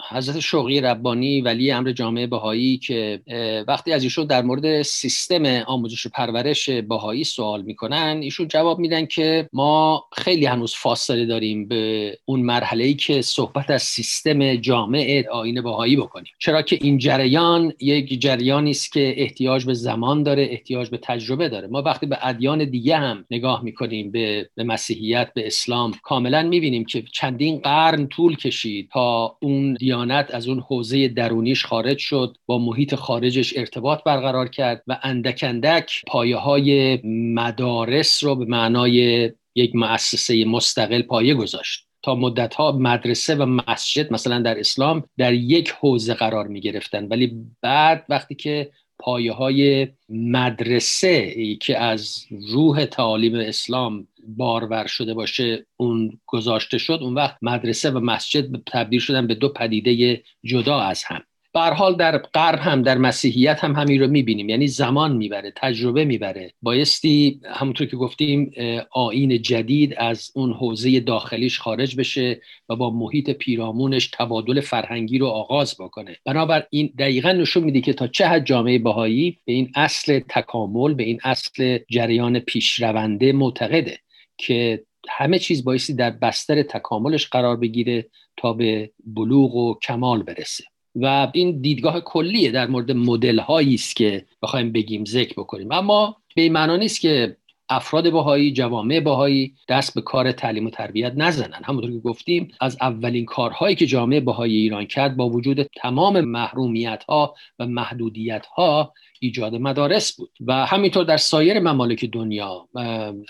حضرت 0.10 0.40
شوقی 0.40 0.82
ربانی 0.82 1.42
ولی 1.42 1.72
امر 1.72 1.92
جامعه 1.92 2.28
بهایی 2.28 2.78
که 2.78 3.22
وقتی 3.68 3.94
از 3.94 4.04
ایشون 4.04 4.26
در 4.26 4.42
مورد 4.42 4.82
سیستم 4.82 5.46
آموزش 5.46 6.06
و 6.06 6.10
پرورش 6.10 6.70
بهایی 6.70 7.24
سوال 7.24 7.62
می‌کنن 7.62 8.20
ایشون 8.24 8.48
جواب 8.48 8.80
میدن 8.80 9.06
که 9.06 9.50
ما 9.54 10.06
خیلی 10.18 10.46
هنوز 10.46 10.76
فاصله 10.76 11.26
داریم 11.26 11.68
به 11.68 12.18
اون 12.26 12.40
مرحله 12.40 12.84
ای 12.84 12.94
که 12.94 13.22
صحبت 13.22 13.70
از 13.70 13.84
سیستم 13.84 14.56
جامعه 14.56 15.30
آین 15.30 15.62
بهایی 15.62 15.96
بکنیم. 15.96 16.34
چرا 16.40 16.62
که 16.62 16.78
این 16.82 16.98
جریان 16.98 17.74
یک 17.80 18.22
جریانی 18.22 18.72
است 18.72 18.92
که 18.92 19.14
احتیاج 19.18 19.66
به 19.66 19.74
زمان 19.74 20.24
داره 20.24 20.48
احتیاج 20.52 20.90
به 20.90 21.00
تجربه 21.04 21.50
داره. 21.50 21.68
ما 21.68 21.82
وقتی 21.82 22.06
به 22.06 22.18
ادیان 22.22 22.66
دیگه 22.66 22.98
هم 22.98 23.26
نگاه 23.32 23.64
می‌کنیم 23.64 24.12
به, 24.12 24.50
به 24.56 24.64
مسیحیت 24.64 25.32
به 25.36 25.48
اسلام 25.48 25.94
کاملا 26.04 26.44
می‌بینیم 26.44 26.84
که 26.92 27.02
چندین 27.02 27.60
قرن 27.60 28.08
طول 28.08 28.36
کشید 28.36 28.90
تا 28.94 29.38
اون 29.42 29.74
دیانت 29.74 30.32
از 30.34 30.48
اون 30.48 30.60
حوزه 30.60 31.08
درونیش 31.08 31.66
خارج 31.66 31.98
شد 31.98 32.38
با 32.46 32.58
محیط 32.58 32.96
خارجش 32.96 33.58
ارتباط 33.58 34.04
برقرار 34.04 34.48
کرد 34.48 34.84
و 34.88 35.00
اندک 35.04 35.46
اندک 35.48 36.02
پایه 36.08 36.38
های 36.38 37.00
مدارس 37.34 38.24
رو 38.24 38.36
به 38.36 38.46
معنای 38.46 39.32
یک 39.56 39.76
مؤسسه 39.76 40.46
مستقل 40.46 41.02
پایه 41.02 41.34
گذاشت 41.34 41.88
تا 42.04 42.16
مدت 42.16 42.56
ها 42.56 42.72
مدرسه 42.72 43.36
و 43.36 43.46
مسجد 43.46 44.14
مثلا 44.14 44.40
در 44.42 44.60
اسلام 44.60 45.04
در 45.18 45.34
یک 45.34 45.70
حوزه 45.70 46.14
قرار 46.14 46.48
می 46.48 46.62
گرفتن 46.62 47.08
ولی 47.08 47.46
بعد 47.62 48.06
وقتی 48.10 48.36
که 48.36 48.72
پایه 49.02 49.34
های 49.34 49.88
مدرسه 50.10 51.36
که 51.56 51.78
از 51.78 52.26
روح 52.50 52.86
تعالیم 52.86 53.36
اسلام 53.36 54.08
بارور 54.28 54.88
شده 54.88 55.14
باشه 55.14 55.66
اون 55.78 56.20
گذاشته 56.26 56.78
شد 56.78 57.00
اون 57.02 57.14
وقت 57.14 57.38
مدرسه 57.42 57.92
و 57.92 58.00
مسجد 58.00 58.64
تبدیل 58.66 59.00
شدن 59.00 59.28
به 59.28 59.36
دو 59.36 59.50
پدیده 59.50 60.24
جدا 60.44 60.80
از 60.80 61.04
هم. 61.04 61.22
به 61.54 61.60
حال 61.62 61.96
در 61.96 62.18
غرب 62.18 62.60
هم 62.60 62.82
در 62.82 62.98
مسیحیت 62.98 63.64
هم 63.64 63.76
همین 63.76 64.02
رو 64.02 64.08
می‌بینیم. 64.08 64.50
یعنی 64.50 64.68
زمان 64.68 65.16
می‌بره 65.18 65.54
تجربه 65.56 66.06
می‌بره. 66.06 66.54
بایستی 66.62 67.40
همونطور 67.46 67.88
که 67.88 67.96
گفتیم 67.96 68.52
آین 68.92 69.42
جدید 69.42 69.94
از 69.98 70.32
اون 70.36 70.54
حوزه 70.54 71.00
داخلیش 71.00 71.60
خارج 71.60 71.96
بشه 71.96 72.42
و 72.70 72.76
با 72.76 72.90
محیط 72.90 73.30
پیرامونش 73.30 74.10
تبادل 74.14 74.62
فرهنگی 74.62 75.18
رو 75.18 75.28
آغاز 75.28 75.76
بکنه. 75.80 76.18
بنابر 76.26 76.68
این 76.70 76.94
دقیقا 77.00 77.32
نشون 77.32 77.64
میده 77.64 77.82
که 77.82 77.94
تا 77.94 78.08
چه 78.08 78.28
حد 78.28 78.46
جامعه 78.46 78.80
بهایی 78.80 79.38
به 79.46 79.54
این 79.54 79.72
اصل 79.76 80.20
تکامل 80.30 80.94
به 80.94 81.04
این 81.04 81.20
اصل 81.24 81.80
جریان 81.90 82.40
پیشرونده 82.40 83.34
معتقده 83.34 83.98
که 84.38 84.84
همه 85.10 85.40
چیز 85.40 85.64
بایستی 85.64 85.94
در 85.94 86.12
بستر 86.12 86.64
تکاملش 86.64 87.28
قرار 87.28 87.58
بگیره 87.58 88.10
تا 88.38 88.54
به 88.54 88.92
بلوغ 89.06 89.56
و 89.56 89.80
کمال 89.80 90.24
برسه. 90.24 90.64
و 90.96 91.32
این 91.34 91.62
دیدگاه 91.62 92.02
کلیه 92.02 92.52
در 92.52 92.68
مورد 92.68 92.92
مدل 92.92 93.40
هایی 93.40 93.74
است 93.74 93.96
که 93.96 94.26
بخوایم 94.42 94.72
بگیم 94.72 95.06
ذکر 95.06 95.34
بکنیم. 95.34 95.72
اما 95.72 96.18
به 96.36 96.42
این 96.42 96.54
معنا 96.54 96.76
نیست 96.76 97.02
که 97.02 97.38
افراد 97.72 98.10
باهایی 98.10 98.54
جوامع 98.54 99.00
باهایی 99.00 99.54
دست 99.68 99.96
به 99.96 100.02
کار 100.02 100.32
تعلیم 100.32 100.66
و 100.66 100.70
تربیت 100.70 101.14
نزنن. 101.16 101.62
همونطور 101.64 101.92
که 101.92 102.00
گفتیم 102.00 102.52
از 102.62 102.78
اولین 102.82 103.26
کارهایی 103.26 103.76
که 103.76 103.86
جامعه 103.86 104.20
باهایی 104.20 104.58
ایران 104.58 104.86
کرد 104.86 105.18
با 105.18 105.30
وجود 105.30 105.64
تمام 105.64 106.22
محرومیت 106.22 107.04
ها 107.04 107.36
و 107.60 107.68
محدودیت 107.68 108.46
ها 108.46 108.94
ایجاد 109.20 109.56
مدارس 109.56 110.16
بود. 110.18 110.30
و 110.48 110.66
همینطور 110.66 111.04
در 111.04 111.18
سایر 111.18 111.60
ممالک 111.60 112.06
دنیا 112.06 112.68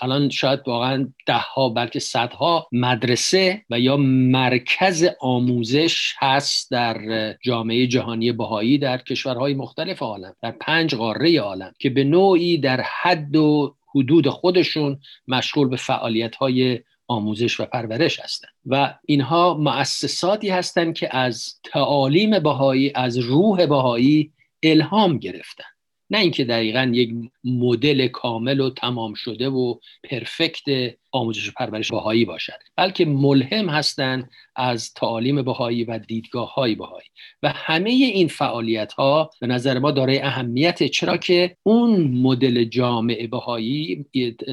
الان 0.00 0.28
شاید 0.28 0.60
واقعا 0.66 1.08
ده 1.26 1.34
ها 1.34 1.68
بلکه 1.68 1.98
صدها 1.98 2.66
مدرسه 2.72 3.62
و 3.70 3.80
یا 3.80 3.96
مرکز 3.96 5.08
آموزش 5.20 6.14
هست 6.18 6.70
در 6.70 6.98
جامعه 7.42 7.86
جهانی 7.86 8.32
بهایی 8.32 8.78
در 8.78 8.98
کشورهای 8.98 9.54
مختلف 9.54 10.02
عالم 10.02 10.34
در 10.42 10.50
پنج 10.50 10.94
قاره 10.94 11.40
عالم 11.40 11.72
که 11.78 11.90
به 11.90 12.04
نوعی 12.04 12.58
در 12.58 12.80
حد 12.80 13.36
و 13.36 13.74
حدود 13.94 14.28
خودشون 14.28 15.00
مشغول 15.28 15.68
به 15.68 15.76
فعالیت 15.76 16.36
های 16.36 16.80
آموزش 17.08 17.60
و 17.60 17.64
پرورش 17.64 18.20
هستند 18.20 18.52
و 18.66 18.94
اینها 19.06 19.54
مؤسساتی 19.54 20.48
هستند 20.50 20.94
که 20.94 21.16
از 21.16 21.54
تعالیم 21.64 22.38
بهایی 22.38 22.92
از 22.94 23.18
روح 23.18 23.66
بهایی 23.66 24.32
الهام 24.62 25.18
گرفتن. 25.18 25.71
نه 26.12 26.18
اینکه 26.18 26.44
دقیقا 26.44 26.90
یک 26.94 27.10
مدل 27.44 28.08
کامل 28.08 28.60
و 28.60 28.70
تمام 28.70 29.14
شده 29.14 29.48
و 29.48 29.74
پرفکت 30.04 30.94
آموزش 31.12 31.48
و 31.48 31.52
پرورش 31.56 31.90
بهایی 31.90 32.24
باشد 32.24 32.58
بلکه 32.76 33.04
ملهم 33.04 33.68
هستند 33.68 34.30
از 34.56 34.92
تعالیم 34.94 35.42
بهایی 35.42 35.84
و 35.84 35.98
دیدگاه 35.98 36.54
های 36.54 36.74
بهایی. 36.74 37.08
و 37.42 37.48
همه 37.48 37.90
این 37.90 38.28
فعالیت 38.28 38.92
ها 38.92 39.30
به 39.40 39.46
نظر 39.46 39.78
ما 39.78 39.90
دارای 39.90 40.18
اهمیت. 40.18 40.82
چرا 40.82 41.16
که 41.16 41.56
اون 41.62 42.02
مدل 42.02 42.64
جامعه 42.64 43.26
بهایی 43.26 44.04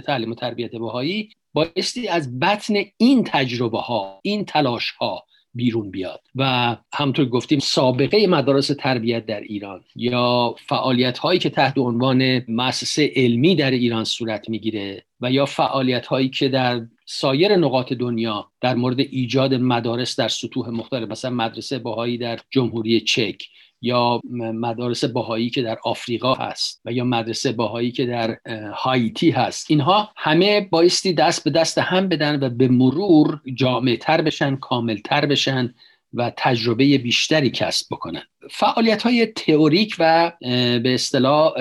تعلیم 0.06 0.32
و 0.32 0.36
تربیت 0.36 0.72
بهایی 0.72 1.30
بایستی 1.54 2.08
از 2.08 2.40
بطن 2.40 2.74
این 2.98 3.24
تجربه 3.24 3.80
ها 3.80 4.20
این 4.24 4.46
تلاش 4.46 4.92
ها 4.92 5.26
بیرون 5.54 5.92
بیاد. 5.92 6.22
و 6.36 6.78
همطور 6.94 7.26
گفتیم 7.26 7.60
سابقه 7.60 8.28
مدارس 8.28 8.68
تربیت 8.68 9.26
در 9.26 9.40
ایران 9.40 9.84
یا 9.96 10.56
فعالیت 10.68 11.18
هایی 11.18 11.40
که 11.40 11.50
تحت 11.50 11.78
عنوان 11.78 12.42
مؤسسه 12.48 13.12
علمی 13.16 13.56
در 13.56 13.72
ایران 13.72 14.04
صورت 14.04 14.50
می‌گیره 14.50 15.06
و 15.22 15.32
یا 15.32 15.46
فعالیت 15.46 16.08
هایی 16.08 16.30
که 16.30 16.50
در 16.50 16.82
سایر 17.06 17.56
نقاط 17.56 17.94
دنیا 17.94 18.52
در 18.62 18.76
مورد 18.76 19.00
ایجاد 19.00 19.54
مدارس 19.54 20.20
در 20.20 20.28
سطوح 20.28 20.70
مختلف 20.70 21.10
مثلا 21.10 21.32
مدرسه 21.32 21.80
باهایی 21.80 22.18
در 22.18 22.40
جمهوری 22.50 23.02
چک 23.02 23.44
یا 23.82 24.22
مدارس 24.54 25.04
باهایی 25.06 25.50
که 25.50 25.62
در 25.62 25.78
آفریقا 25.84 26.34
هست 26.34 26.82
و 26.86 26.92
یا 26.92 27.04
مدرسه 27.04 27.52
باهایی 27.52 27.92
که 27.92 28.06
در 28.06 28.38
هایتی 28.74 29.32
هست. 29.32 29.72
اینها 29.72 30.10
همه 30.16 30.62
بایستی 30.62 31.14
دست 31.14 31.44
به 31.44 31.50
دست 31.50 31.78
هم 31.78 32.08
بدن 32.08 32.44
و 32.44 32.50
به 32.50 32.68
مرور 32.68 33.42
جامعه 33.54 33.98
تر 33.98 34.22
بشن 34.22 34.56
کامل 34.56 34.98
تر 34.98 35.26
بشن 35.26 35.74
و 36.14 36.32
تجربه 36.38 36.98
بیشتری 36.98 37.50
کسب 37.50 37.88
بکنن. 37.92 38.24
فعالیت 38.52 39.02
های 39.02 39.26
تئوریک 39.26 39.96
و 40.00 40.32
به 40.84 40.94
اصطلاح 40.94 41.54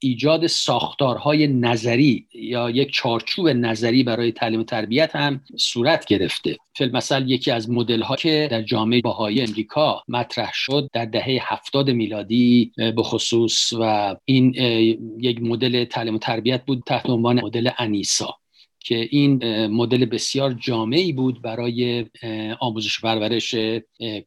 ایجاد 0.00 0.46
ساختارهای 0.46 1.46
نظری 1.46 2.26
یا 2.34 2.70
یک 2.70 2.92
چارچوب 2.92 3.48
نظری 3.48 4.02
برای 4.02 4.32
تعلیم 4.32 4.60
و 4.60 4.64
تربیت 4.64 5.16
هم 5.16 5.40
صورت 5.56 6.04
گرفته. 6.04 6.56
مثل 6.92 7.28
یکی 7.28 7.50
از 7.50 7.70
مدل 7.70 8.02
ها 8.02 8.16
که 8.16 8.48
در 8.50 8.62
جامعه 8.62 9.00
باهایی 9.00 9.40
امریکا 9.40 10.02
مطرح 10.08 10.50
شد 10.54 10.90
در 10.92 11.04
دهه 11.04 11.38
هفتاد 11.42 11.90
میلادی 11.90 12.72
به 12.76 13.02
خصوص 13.02 13.72
و 13.80 14.16
این 14.24 14.54
یک 15.20 15.42
مدل 15.42 15.84
تعلیم 15.84 16.14
و 16.14 16.18
تربیت 16.18 16.64
بود 16.64 16.82
تحت 16.86 17.10
عنوان 17.10 17.44
مدل 17.44 17.70
انیسا. 17.78 18.39
که 18.80 19.08
این 19.10 19.66
مدل 19.66 20.04
بسیار 20.04 20.52
جامعی 20.52 21.12
بود 21.12 21.42
برای 21.42 22.06
آموزش 22.60 23.00
پرورش 23.00 23.54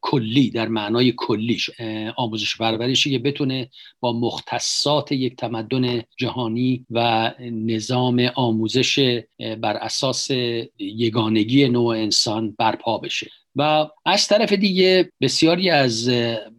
کلی 0.00 0.50
در 0.50 0.68
معنای 0.68 1.12
کلیش 1.16 1.70
آموزش 2.16 2.56
پرورشی 2.56 3.10
که 3.10 3.18
بتونه 3.18 3.70
با 4.00 4.12
مختصات 4.12 5.12
یک 5.12 5.36
تمدن 5.36 6.02
جهانی 6.16 6.86
و 6.90 7.30
نظام 7.40 8.30
آموزش 8.34 9.20
بر 9.38 9.76
اساس 9.76 10.30
یگانگی 10.78 11.68
نوع 11.68 11.96
انسان 11.96 12.54
برپا 12.58 12.98
بشه. 12.98 13.30
و 13.56 13.88
از 14.04 14.28
طرف 14.28 14.52
دیگه 14.52 15.12
بسیاری 15.20 15.70
از 15.70 16.10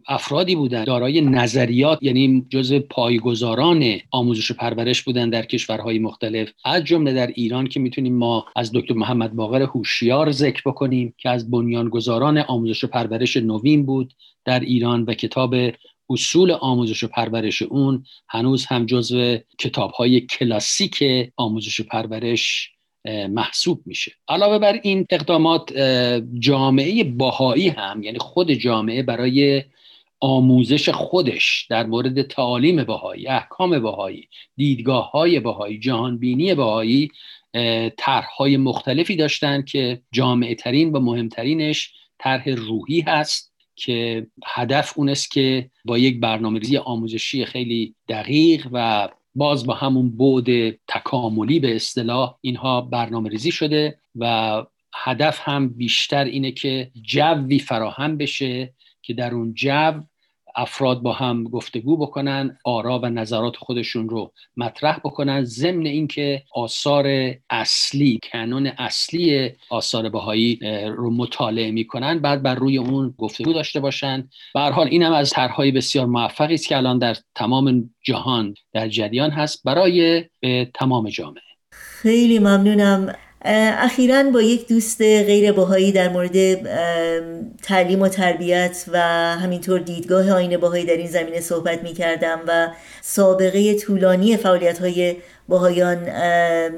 افرادی 0.08 0.54
بودند 0.54 0.86
دارای 0.86 1.20
نظریات 1.20 1.98
یعنی 2.02 2.46
جز 2.50 2.72
پایگزاران 2.72 3.84
آموزش 4.10 4.50
و 4.50 4.54
پرورش 4.54 5.02
بودند 5.02 5.32
در 5.32 5.42
کشورهای 5.42 5.98
مختلف. 5.98 6.48
از 6.64 6.84
جمله 6.84 7.12
در 7.12 7.26
ایران 7.26 7.66
که 7.66 7.80
می‌تونیم 7.80 8.16
ما 8.16 8.46
از 8.56 8.70
دکتر 8.74 8.94
محمد 8.94 9.32
باقر 9.32 9.62
هوشیار 9.62 10.30
ذکر 10.30 10.62
بکنیم 10.66 11.14
که 11.18 11.30
از 11.30 11.50
بنیانگذاران 11.50 12.38
آموزش 12.38 12.84
و 12.84 12.86
پرورش 12.86 13.36
نوین 13.36 13.86
بود 13.86 14.12
در 14.44 14.60
ایران 14.60 15.02
و 15.02 15.14
کتاب 15.14 15.54
اصول 16.10 16.50
آموزش 16.50 17.04
و 17.04 17.08
پرورش 17.08 17.62
اون 17.62 18.04
هنوز 18.28 18.66
هم 18.66 18.86
جزو 18.86 19.36
کتاب 19.58 19.90
های 19.90 20.20
کلاسیک 20.20 21.04
آموزش 21.36 21.80
و 21.80 21.84
پرورش 21.84 22.75
محسوب 23.06 23.82
میشه. 23.86 24.12
علاوه 24.28 24.58
بر 24.58 24.80
این 24.82 25.06
اقدامات 25.10 25.78
جامعه 26.38 27.04
باهایی 27.04 27.68
هم 27.68 28.02
یعنی 28.02 28.18
خود 28.18 28.52
جامعه 28.52 29.02
برای 29.02 29.62
آموزش 30.20 30.88
خودش 30.88 31.66
در 31.70 31.86
مورد 31.86 32.22
تعالیم 32.22 32.84
باهایی 32.84 33.28
احکام 33.28 33.78
باهایی 33.78 34.28
دیدگاه 34.56 35.10
های 35.10 35.40
باهایی 35.40 35.78
جهانبینی 35.78 36.54
باهایی 36.54 37.10
طرحهای 37.96 38.56
مختلفی 38.56 39.16
داشتن 39.16 39.62
که 39.62 40.02
جامعه 40.12 40.54
ترین 40.54 40.92
و 40.92 41.00
مهمترینش 41.00 41.92
طرح 42.18 42.48
روحی 42.48 43.00
هست 43.00 43.52
که 43.76 44.26
هدف 44.46 44.92
اون 44.96 45.08
است 45.08 45.30
که 45.30 45.70
با 45.84 45.98
یک 45.98 46.20
برنامه 46.20 46.78
آموزشی 46.78 47.44
خیلی 47.44 47.94
دقیق 48.08 48.68
و 48.72 49.08
باز 49.36 49.66
با 49.66 49.74
همون 49.74 50.16
بعد 50.16 50.70
تکاملی 50.88 51.60
به 51.60 51.76
اصطلاح 51.76 52.38
اینها 52.40 52.80
برنامه 52.80 53.28
ریزی 53.28 53.52
شده 53.52 53.98
و 54.16 54.62
هدف 54.94 55.40
هم 55.42 55.68
بیشتر 55.68 56.24
اینه 56.24 56.52
که 56.52 56.90
جوی 57.02 57.58
فراهم 57.58 58.16
بشه 58.16 58.74
که 59.02 59.14
در 59.14 59.34
اون 59.34 59.54
جو 59.54 59.92
افراد 60.56 61.02
با 61.02 61.12
هم 61.12 61.44
گفتگو 61.44 61.96
بکنن 61.96 62.58
آرا 62.64 62.98
و 62.98 63.06
نظرات 63.06 63.56
خودشون 63.56 64.08
رو 64.08 64.32
مطرح 64.56 64.98
بکنن. 64.98 65.44
ضمن 65.44 65.86
اینکه 65.86 66.42
آثار 66.54 67.34
اصلی 67.50 68.20
کانون 68.32 68.66
اصلی 68.66 69.50
آثار 69.70 70.08
بهایی 70.08 70.58
رو 70.96 71.10
مطالعه 71.10 71.70
می‌کنن 71.70 72.18
بعد 72.18 72.42
بر 72.42 72.54
روی 72.54 72.78
اون 72.78 73.14
گفتگو 73.18 73.52
داشته 73.52 73.80
باشن. 73.80 74.28
به 74.54 74.60
حال 74.60 74.88
اینم 74.88 75.12
از 75.12 75.30
طرحهای 75.30 75.70
بسیار 75.70 76.06
موفقی 76.06 76.54
است 76.54 76.68
که 76.68 76.76
الان 76.76 76.98
در 76.98 77.16
تمام 77.34 77.90
جهان 78.04 78.54
در 78.72 78.88
جریان 78.88 79.30
هست 79.30 79.62
برای 79.64 80.24
تمام 80.74 81.08
جامعه. 81.08 81.42
خیلی 81.72 82.38
ممنونم. 82.38 83.14
اخیرا 83.48 84.22
با 84.22 84.42
یک 84.42 84.68
دوست 84.68 85.02
غیر 85.02 85.52
باهایی 85.52 85.92
در 85.92 86.08
مورد 86.08 86.54
تعلیم 87.62 88.02
و 88.02 88.08
تربیت 88.08 88.84
و 88.92 88.98
همینطور 89.36 89.80
دیدگاه 89.80 90.30
آین 90.30 90.56
باهایی 90.56 90.84
در 90.84 90.96
این 90.96 91.06
زمینه 91.06 91.40
صحبت 91.40 91.82
می 91.82 91.92
کردم 91.92 92.40
و 92.46 92.68
سابقه 93.02 93.74
طولانی 93.74 94.36
فعالیت 94.36 94.78
های 94.78 95.16
باهایان 95.48 96.04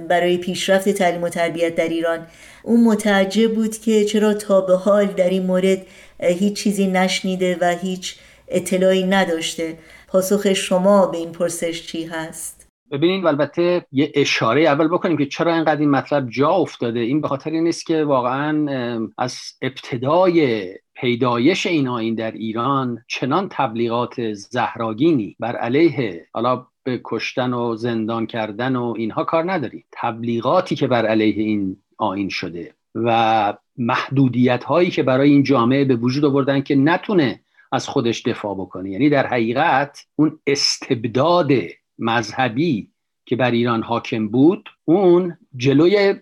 برای 0.08 0.38
پیشرفت 0.38 0.88
تعلیم 0.88 1.22
و 1.22 1.28
تربیت 1.28 1.74
در 1.74 1.88
ایران 1.88 2.26
اون 2.62 2.84
متعجب 2.84 3.54
بود 3.54 3.78
که 3.78 4.04
چرا 4.04 4.34
تا 4.34 4.60
به 4.60 4.76
حال 4.76 5.06
در 5.06 5.30
این 5.30 5.42
مورد 5.42 5.78
هیچ 6.20 6.56
چیزی 6.56 6.86
نشنیده 6.86 7.56
و 7.60 7.76
هیچ 7.82 8.16
اطلاعی 8.48 9.02
نداشته 9.02 9.74
پاسخ 10.08 10.52
شما 10.52 11.06
به 11.06 11.18
این 11.18 11.32
پرسش 11.32 11.86
چی 11.86 12.04
هست؟ 12.04 12.57
ببینید 12.92 13.26
البته 13.26 13.86
یه 13.92 14.12
اشاره 14.14 14.62
اول 14.62 14.88
بکنیم 14.88 15.16
که 15.16 15.26
چرا 15.26 15.54
اینقدر 15.54 15.80
این 15.80 15.90
مطلب 15.90 16.28
جا 16.28 16.50
افتاده. 16.50 17.00
این 17.00 17.20
به 17.20 17.28
خاطر 17.28 17.50
نیست 17.50 17.86
که 17.86 18.04
واقعا 18.04 19.08
از 19.18 19.38
ابتدای 19.62 20.66
پیدایش 20.94 21.66
این 21.66 21.88
آین 21.88 22.14
در 22.14 22.30
ایران 22.30 23.04
چنان 23.08 23.48
تبلیغات 23.50 24.32
زهراگینی 24.32 25.36
بر 25.40 25.56
علیه 25.56 26.26
حالا 26.32 26.66
به 26.84 27.00
کشتن 27.04 27.54
و 27.54 27.76
زندان 27.76 28.26
کردن 28.26 28.76
و 28.76 28.94
اینها 28.96 29.24
کار 29.24 29.52
نداریم. 29.52 29.84
تبلیغاتی 29.92 30.74
که 30.76 30.86
بر 30.86 31.06
علیه 31.06 31.44
این 31.44 31.76
آین 31.98 32.28
شده 32.28 32.74
و 32.94 33.54
محدودیت 33.76 34.64
هایی 34.64 34.90
که 34.90 35.02
برای 35.02 35.30
این 35.30 35.42
جامعه 35.42 35.84
به 35.84 35.96
وجود 35.96 36.24
آوردن 36.24 36.60
که 36.60 36.74
نتونه 36.74 37.40
از 37.72 37.88
خودش 37.88 38.22
دفاع 38.22 38.54
بکنه. 38.54 38.90
یعنی 38.90 39.10
در 39.10 39.26
حقیقت 39.26 40.06
اون 40.16 40.38
استبداد 40.46 41.50
مذهبی 41.98 42.90
که 43.26 43.36
بر 43.36 43.50
ایران 43.50 43.82
حاکم 43.82 44.28
بود 44.28 44.68
اون 44.84 45.38
جلوی 45.56 46.14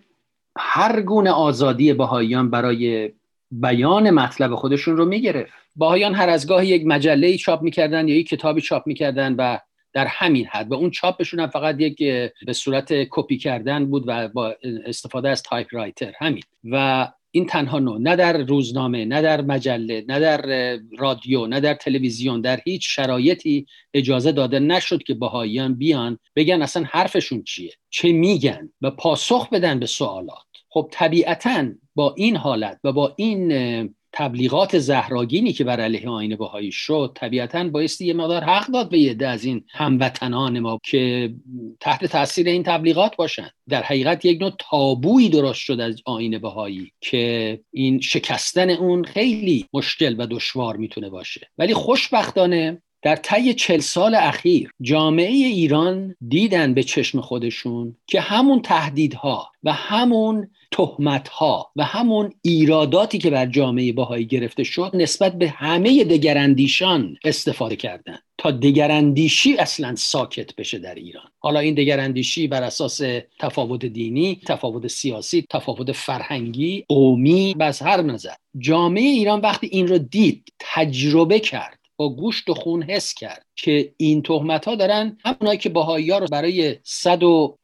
هر 0.57 1.01
گونه 1.01 1.31
آزادی 1.31 1.93
بهاییان 1.93 2.49
برای 2.49 3.11
بیان 3.51 4.09
مطلب 4.09 4.55
خودشون 4.55 4.97
رو 4.97 5.05
می‌گرفت. 5.05 5.53
بهاییان 5.75 6.15
هر 6.15 6.29
از 6.29 6.47
گاهی 6.47 6.67
یک 6.67 6.85
مجله 6.85 7.37
چاپ 7.37 7.61
می‌کردن 7.61 8.07
یا 8.07 8.15
یک 8.15 8.27
کتابی 8.27 8.61
چاپ 8.61 8.87
می‌کردن 8.87 9.35
و 9.35 9.57
در 9.93 10.07
همین 10.07 10.45
حد 10.45 10.71
و 10.71 10.75
اون 10.75 10.91
چاپشون 10.91 11.39
هم 11.39 11.47
فقط 11.47 11.81
یک 11.81 11.97
به 12.45 12.53
صورت 12.53 12.93
کپی 12.93 13.37
کردن 13.37 13.85
بود 13.85 14.03
و 14.07 14.27
با 14.27 14.55
استفاده 14.85 15.29
از 15.29 15.43
typewriter 15.43 16.13
همین. 16.19 16.43
و 16.71 17.07
این 17.37 17.45
تنها 17.45 17.79
نوع 17.79 17.99
نه 17.99 18.15
در 18.15 18.37
روزنامه 18.37 19.05
نه 19.05 19.21
در 19.21 19.41
مجله 19.41 20.05
نه 20.07 20.19
در 20.19 20.41
رادیو 20.97 21.47
نه 21.47 21.59
در 21.59 21.73
تلویزیون 21.73 22.41
در 22.41 22.59
هیچ 22.65 22.95
شرایطی 22.95 23.65
اجازه 23.93 24.31
داده 24.31 24.59
نشد 24.59 25.03
که 25.03 25.13
بهاییان 25.13 25.73
بیان 25.73 26.19
بگن 26.35 26.61
اصلا 26.61 26.83
حرفشون 26.83 27.43
چیه 27.43 27.71
چه 27.89 28.11
میگن 28.11 28.69
و 28.81 28.91
پاسخ 28.91 29.49
بدن 29.49 29.79
به 29.79 29.85
سوالات. 29.85 30.47
خب 30.69 30.89
طبیعتا 30.91 31.65
با 31.95 32.13
این 32.17 32.35
حالت 32.35 32.79
و 32.83 32.91
با 32.91 33.13
این 33.17 33.95
تبلیغات 34.17 34.79
زهراگینی 34.79 35.53
که 35.53 35.63
بر 35.63 35.79
علیه 35.81 36.09
آین 36.09 36.35
بهایی 36.35 36.71
شد 36.71 37.11
طبیعتا 37.15 37.63
بایستی 37.63 38.05
یه 38.05 38.13
مقدار 38.13 38.43
حق 38.43 38.67
داد 38.67 38.89
به 38.89 38.99
یه 38.99 39.27
از 39.27 39.45
این 39.45 39.63
هموطنان 39.69 40.59
ما 40.59 40.79
که 40.83 41.33
تحت 41.79 42.05
تاثیر 42.05 42.47
این 42.47 42.63
تبلیغات 42.63 43.15
باشن. 43.15 43.49
در 43.69 43.83
حقیقت 43.83 44.25
یک 44.25 44.41
نوع 44.41 44.51
تابویی 44.59 45.29
درست 45.29 45.59
شد 45.59 45.79
از 45.79 46.01
آین 46.05 46.37
بهایی 46.37 46.91
که 47.01 47.59
این 47.71 48.01
شکستن 48.01 48.69
اون 48.69 49.03
خیلی 49.03 49.65
مشکل 49.73 50.15
و 50.17 50.27
دشوار 50.27 50.77
می‌تونه 50.77 51.09
باشه. 51.09 51.47
ولی 51.57 51.73
خوشبختانه 51.73 52.81
در 53.01 53.15
طی 53.15 53.53
چل 53.53 53.79
سال 53.79 54.15
اخیر 54.15 54.69
جامعه 54.81 55.31
ایران 55.31 56.15
دیدن 56.27 56.73
به 56.73 56.83
چشم 56.83 57.21
خودشون 57.21 57.95
که 58.07 58.21
همون 58.21 58.61
تهدیدها 58.61 59.51
و 59.63 59.73
همون 59.73 60.49
تهمتها 60.71 61.71
و 61.75 61.83
همون 61.83 62.33
ایراداتی 62.41 63.17
که 63.17 63.29
بر 63.29 63.45
جامعه 63.45 63.93
باهایی 63.93 64.25
گرفته 64.25 64.63
شد 64.63 64.91
نسبت 64.93 65.33
به 65.33 65.49
همه 65.49 66.03
دگراندیشان 66.03 67.17
استفاده 67.23 67.75
کردن 67.75 68.19
تا 68.37 68.51
دگراندیشی 68.51 69.57
اصلا 69.57 69.95
ساکت 69.95 70.55
بشه 70.55 70.79
در 70.79 70.95
ایران. 70.95 71.23
حالا 71.39 71.59
این 71.59 71.75
دگراندیشی 71.75 72.47
بر 72.47 72.63
اساس 72.63 73.01
تفاوت 73.39 73.85
دینی 73.85 74.41
تفاوت 74.45 74.87
سیاسی 74.87 75.45
تفاوت 75.49 75.91
فرهنگی 75.91 76.85
قومی 76.87 77.55
بس 77.59 77.81
هر 77.81 78.01
نظر. 78.01 78.33
جامعه 78.59 79.03
ایران 79.03 79.39
وقتی 79.39 79.67
این 79.67 79.87
رو 79.87 79.97
دید 79.97 80.53
تجربه 80.59 81.39
کرد. 81.39 81.76
با 81.97 82.09
گوشت 82.09 82.49
و 82.49 82.53
خون 82.53 82.83
حس 82.83 83.13
کرد 83.13 83.45
که 83.55 83.93
این 83.97 84.21
تهمت 84.21 84.65
ها 84.65 84.75
دارن 84.75 85.17
همونایی 85.25 85.57
که 85.57 85.69
باهایی 85.69 86.11
ها 86.11 86.17
رو 86.17 86.27
برای 86.31 86.75
صد 86.83 87.23
و 87.23 87.57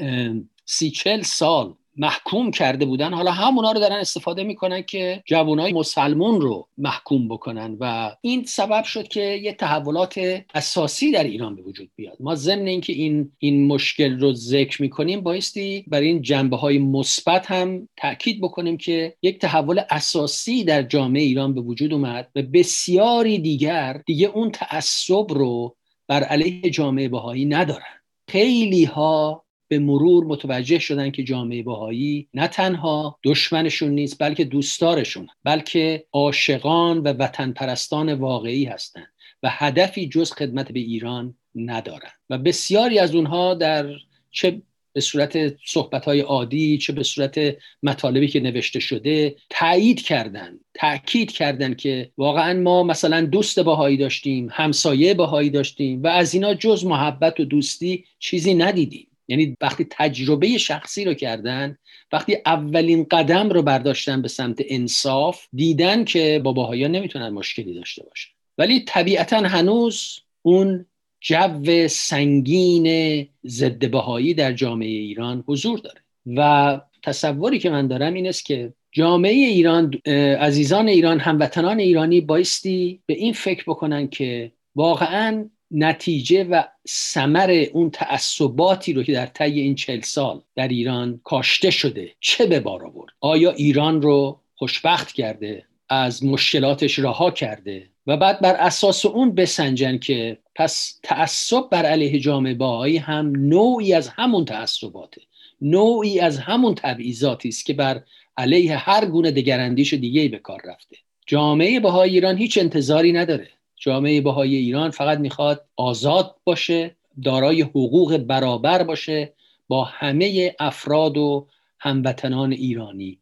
سی 0.66 0.92
چل 0.92 1.22
سال 1.22 1.74
محکوم 1.98 2.52
کرده 2.52 2.86
بودن. 2.86 3.14
حالا 3.14 3.32
همونا 3.32 3.72
رو 3.72 3.80
دارن 3.80 3.96
استفاده 3.96 4.44
می‌کنن 4.44 4.82
که 4.82 5.24
جوانای 5.26 5.74
مسلمون 5.74 6.42
رو 6.42 6.68
محکوم 6.78 7.28
بکنن 7.28 7.78
و 7.80 8.16
این 8.22 8.46
سبب 8.46 8.84
شد 8.84 9.08
که 9.08 9.22
یه 9.22 9.54
تحولات 9.54 10.44
اساسی 10.56 11.12
در 11.12 11.24
ایران 11.24 11.56
به 11.56 11.62
وجود 11.62 11.90
بیاد. 11.96 12.18
ما 12.20 12.36
ضمن 12.36 12.68
اینکه 12.68 12.94
این 12.94 13.32
این 13.40 13.68
مشکل 13.68 14.20
رو 14.20 14.34
ذکر 14.34 14.82
می‌کنیم 14.82 15.22
بایستی 15.22 15.86
برای 15.88 16.08
این 16.08 16.22
جنبه 16.22 16.58
های 16.58 16.80
مثبت 16.80 17.52
هم 17.52 17.90
تاکید 17.98 18.42
بکنیم 18.42 18.78
که 18.78 19.16
یک 19.22 19.40
تحول 19.40 19.82
اساسی 19.90 20.64
در 20.64 20.84
جامعه 20.84 21.22
ایران 21.22 21.54
به 21.54 21.62
وجود 21.62 21.94
اومد 21.94 22.30
و 22.36 22.42
بسیاری 22.42 23.40
دیگر 23.40 24.02
دیگه 24.06 24.28
اون 24.28 24.52
تعصب 24.52 25.26
رو 25.30 25.76
بر 26.08 26.24
علیه 26.24 26.70
جامعه 26.70 27.10
بهایی 27.10 27.46
ندارن. 27.46 27.94
خیلی 28.30 28.86
ها 28.86 29.43
به 29.74 29.80
مرور 29.80 30.26
متوجه 30.26 30.80
شدن 30.80 31.12
که 31.12 31.24
جامعه 31.24 31.64
بهایی 31.64 32.28
نه 32.34 32.48
تنها 32.48 33.20
دشمنشون 33.24 33.92
نیست 33.92 34.20
بلکه 34.20 34.44
دوستدارشون 34.44 35.28
بلکه 35.44 36.06
عاشقان 36.12 36.98
و 36.98 37.08
وطن 37.08 37.52
پرستان 37.52 38.14
واقعی 38.14 38.66
هستند 38.66 39.14
و 39.44 39.50
هدفی 39.52 40.08
جز 40.08 40.32
خدمت 40.32 40.72
به 40.72 40.80
ایران 40.80 41.36
ندارن. 41.56 42.12
و 42.30 42.38
بسیاری 42.38 43.00
از 43.00 43.16
اونها 43.16 43.54
در 43.54 43.90
چه 44.32 44.62
به 44.94 45.02
صورت 45.02 45.54
صحبت 45.66 46.06
های 46.06 46.20
عادی 46.20 46.78
چه 46.78 46.94
به 46.94 47.04
صورت 47.04 47.40
مطالبی 47.84 48.28
که 48.28 48.40
نوشته 48.40 48.80
شده 48.80 49.36
تایید 49.50 50.02
کردن 50.02 50.60
تاکید 50.74 51.32
کردن 51.32 51.74
که 51.74 52.12
واقعا 52.18 52.60
ما 52.60 52.84
مثلا 52.84 53.22
دوست 53.22 53.60
باهایی 53.60 53.98
داشتیم 53.98 54.48
همسایه 54.52 55.14
باهایی 55.14 55.50
داشتیم 55.50 56.04
و 56.04 56.08
از 56.08 56.34
اینا 56.34 56.54
جز 56.54 56.86
محبت 56.86 57.40
و 57.40 57.46
دوستی 57.46 58.06
چیزی 58.20 58.54
ندیدیم. 58.54 59.08
یعنی 59.28 59.58
وقتی 59.62 59.88
تجربه 59.90 60.58
شخصی 60.58 61.06
رو 61.06 61.14
کردن 61.14 61.78
وقتی 62.12 62.38
اولین 62.46 63.06
قدم 63.12 63.50
رو 63.50 63.62
برداشتن 63.62 64.22
به 64.22 64.28
سمت 64.28 64.62
انصاف 64.68 65.48
دیدن 65.54 66.04
که 66.04 66.42
با 66.44 66.54
باهایا 66.54 66.88
نمی‌تونن 66.88 67.30
مشکلی 67.30 67.74
داشته 67.74 68.04
باشن. 68.04 68.30
ولی 68.58 68.80
طبیعتا 68.80 69.38
هنوز 69.38 70.20
اون 70.42 70.86
جو 71.22 71.88
سنگین 71.88 73.28
ضد 73.46 73.92
بهایی 73.92 74.34
در 74.34 74.54
جامعه 74.54 74.90
ایران 74.90 75.44
حضور 75.48 75.80
داره. 75.80 76.02
و 76.26 76.82
تصوری 77.04 77.60
که 77.60 77.70
من 77.70 77.88
دارم 77.88 78.14
این 78.14 78.28
است 78.28 78.46
که 78.46 78.74
جامعه 78.92 79.34
ایران 79.34 79.94
عزیزان 80.40 80.88
ایران 80.88 81.20
هموطنان 81.20 81.80
ایرانی 81.80 82.22
بایستی 82.22 83.02
به 83.06 83.14
این 83.14 83.34
فکر 83.34 83.64
بکنن 83.68 84.08
که 84.08 84.52
واقعا 84.76 85.50
نتیجه 85.74 86.44
و 86.44 86.64
سمر 86.88 87.66
اون 87.74 87.90
تعصباتی 87.90 88.94
رو 88.94 89.04
که 89.04 89.14
در 89.14 89.26
طی 89.26 89.60
این 89.60 89.76
چل 89.76 90.02
سال 90.02 90.42
در 90.56 90.68
ایران 90.68 91.22
کاشته 91.24 91.72
شده 91.72 92.12
چه 92.20 92.46
به 92.46 92.60
بار 92.60 92.86
آورد؟ 92.86 93.14
آیا 93.20 93.52
ایران 93.52 94.02
رو 94.02 94.40
خوشبخت 94.56 95.12
کرده 95.12 95.66
از 95.90 96.26
مشکلاتش 96.26 97.00
رها 97.00 97.32
کرده؟ 97.32 97.90
و 98.08 98.18
بعد 98.18 98.42
بر 98.42 98.56
اساس 98.56 99.06
اون 99.06 99.36
بسنجن 99.36 99.98
که 99.98 100.38
پس 100.56 101.00
تعصب 101.04 101.70
بر 101.72 101.86
علیه 101.86 102.20
جامعه 102.20 102.54
باهایی 102.54 102.98
هم 102.98 103.34
نوعی 103.36 103.94
از 103.94 104.08
همون 104.08 104.46
تعصباته. 104.46 105.22
نوعی 105.62 106.20
از 106.20 106.38
همون 106.38 106.76
تبعیضاتی 106.76 107.50
است 107.50 107.66
که 107.66 107.74
بر 107.74 108.04
علیه 108.38 108.78
هر 108.78 109.06
گونه 109.06 109.32
دگراندیش 109.32 109.94
دیگه 109.94 110.28
به 110.28 110.38
کار 110.38 110.62
رفته. 110.66 110.98
جامعه 111.26 111.80
بهایی 111.80 112.14
ایران 112.14 112.38
هیچ 112.38 112.58
انتظاری 112.58 113.12
نداره. 113.12 113.48
جامعه 113.86 114.22
بهای 114.22 114.56
ایران 114.56 114.90
فقط 114.92 115.20
می‌خواد 115.20 115.66
آزاد 115.76 116.36
باشه 116.44 116.96
دارای 117.24 117.62
حقوق 117.62 118.18
برابر 118.18 118.84
باشه 118.84 119.34
با 119.68 119.84
همه 119.84 120.56
افراد 120.60 121.18
و 121.18 121.48
هموطنان 121.80 122.52
ایرانی. 122.52 123.20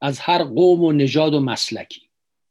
از 0.00 0.18
هر 0.18 0.44
قوم 0.44 0.84
و 0.84 0.92
نژاد 0.92 1.34
و 1.34 1.40
مسلکی. 1.40 2.00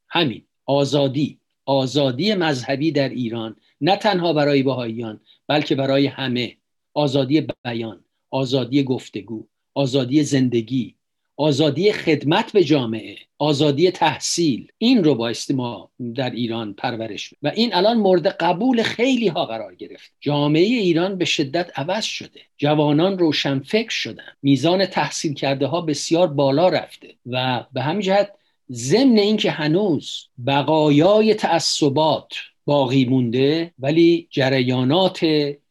همین 0.09 0.41
آزادی. 0.65 1.37
آزادی 1.65 2.33
مذهبی 2.33 2.91
در 2.91 3.09
ایران. 3.09 3.55
نه 3.81 3.95
تنها 3.95 4.33
برای 4.33 4.63
بهاییان 4.63 5.19
بلکه 5.47 5.75
برای 5.75 6.07
همه. 6.07 6.57
آزادی 6.93 7.47
بیان 7.63 8.03
آزادی 8.29 8.83
گفتگو 8.83 9.47
آزادی 9.73 10.23
زندگی. 10.23 10.95
آزادی 11.41 11.91
خدمت 11.91 12.51
به 12.51 12.63
جامعه 12.63 13.15
آزادی 13.37 13.91
تحصیل 13.91 14.71
این 14.77 15.03
رو 15.03 15.15
بایستی 15.15 15.53
ما 15.53 15.91
در 16.15 16.29
ایران 16.29 16.73
پرورش 16.73 17.33
و 17.43 17.51
این 17.55 17.73
الان 17.73 17.97
مورد 17.97 18.27
قبول 18.27 18.83
خیلی 18.83 19.27
ها 19.27 19.45
قرار 19.45 19.75
گرفت. 19.75 20.11
جامعه 20.19 20.61
ایران 20.61 21.17
به 21.17 21.25
شدت 21.25 21.79
عوض 21.79 22.03
شده. 22.03 22.39
جوانان 22.57 23.17
روشنفکر 23.17 23.89
شدن. 23.89 24.23
میزان 24.41 24.85
تحصیل 24.85 25.33
کرده 25.33 25.67
ها 25.67 25.81
بسیار 25.81 26.27
بالا 26.27 26.69
رفته. 26.69 27.07
و 27.25 27.65
به 27.73 27.81
همین 27.81 28.01
جهت 28.01 28.31
ضمن 28.71 29.17
اینکه 29.17 29.51
هنوز 29.51 30.27
بقایای 30.47 31.33
تعصبات 31.33 32.33
باقی 32.65 33.05
مونده 33.05 33.73
ولی 33.79 34.27
جریانات 34.31 35.25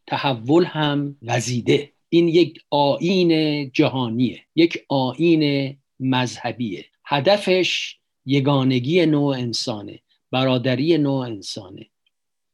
تحول 0.07 0.65
هم 0.65 1.17
وزیده. 1.23 1.93
این 2.13 2.29
یک 2.29 2.61
آین 2.71 3.71
جهانیه 3.71 4.41
یک 4.55 4.85
آین 4.89 5.77
مذهبیه. 6.01 6.85
هدفش 7.05 7.97
یگانگی 8.27 9.07
نوع 9.07 9.37
انسانه 9.37 10.01
برادری 10.31 10.99
نوع 10.99 11.27
انسانه. 11.27 11.87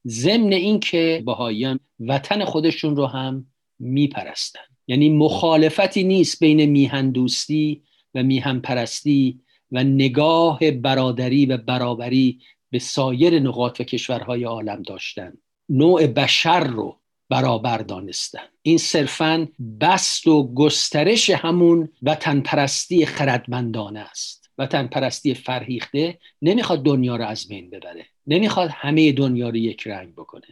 ضمن 0.06 0.52
اینکه 0.52 1.22
بهاییان 1.26 1.80
وطن 2.00 2.44
خودشون 2.44 2.96
رو 2.96 3.06
هم 3.06 3.46
میپرستن. 3.78 4.60
یعنی 4.86 5.08
مخالفتی 5.08 6.04
نیست 6.04 6.40
بین 6.40 6.64
میهن 6.64 7.10
دوستی 7.10 7.82
و 8.14 8.22
میهن 8.22 8.60
پرستی 8.60 9.40
و 9.72 9.84
نگاه 9.84 10.70
برادری 10.70 11.46
و 11.46 11.56
برابری 11.56 12.40
به 12.70 12.78
سایر 12.78 13.38
نقاط 13.38 13.80
و 13.80 13.84
کشورهای 13.84 14.44
عالم 14.44 14.82
داشتن. 14.82 15.32
نوع 15.68 16.06
بشر 16.06 16.60
رو 16.60 17.00
برابر 17.28 17.78
دانستن. 17.78 18.44
این 18.62 18.78
صرفا 18.78 19.48
بست 19.80 20.26
و 20.26 20.54
گسترش 20.54 21.30
همون 21.30 21.88
وطن 22.02 22.40
پرستی 22.40 23.06
خردمندانه 23.06 24.00
است. 24.00 24.50
وطن 24.58 24.86
پرستی 24.86 25.34
فرهیخته 25.34 26.18
نمی‌خواد 26.42 26.82
دنیا 26.82 27.16
رو 27.16 27.24
از 27.24 27.48
بین 27.48 27.70
ببره. 27.70 28.06
نمی‌خواد 28.26 28.70
همه 28.72 29.12
دنیا 29.12 29.48
رو 29.48 29.56
یک 29.56 29.86
رنگ 29.86 30.12
بکنه. 30.12 30.46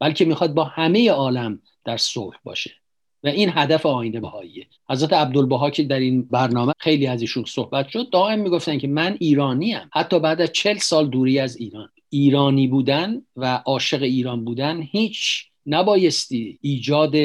بلکه 0.00 0.24
می‌خواد 0.24 0.54
با 0.54 0.64
همه 0.64 1.10
عالم 1.10 1.62
در 1.84 1.96
صلح 1.96 2.36
باشه. 2.44 2.70
و 3.24 3.28
این 3.28 3.50
هدف 3.54 3.86
آینه 3.86 4.20
بهاییه. 4.20 4.66
حضرت 4.88 5.12
عبدالبها 5.12 5.70
که 5.70 5.82
در 5.82 5.98
این 5.98 6.22
برنامه 6.22 6.72
خیلی 6.78 7.06
از 7.06 7.20
ایشون 7.20 7.44
صحبت 7.44 7.88
شد 7.88 8.10
دائم 8.10 8.40
می‌گفتن 8.40 8.78
که 8.78 8.88
من 8.88 9.16
ایرانی 9.20 9.74
ام. 9.74 9.90
حتی 9.92 10.20
بعد 10.20 10.40
از 10.40 10.52
چل 10.52 10.78
سال 10.78 11.08
دوری 11.08 11.38
از 11.38 11.56
ایران. 11.56 11.88
ایرانی 12.10 12.66
بودن 12.66 13.22
و 13.36 13.56
عاشق 13.56 14.02
ایران 14.02 14.44
بودن 14.44 14.82
هیچ 14.82 15.46
نبایستی 15.66 16.58
ایجاد 16.62 17.16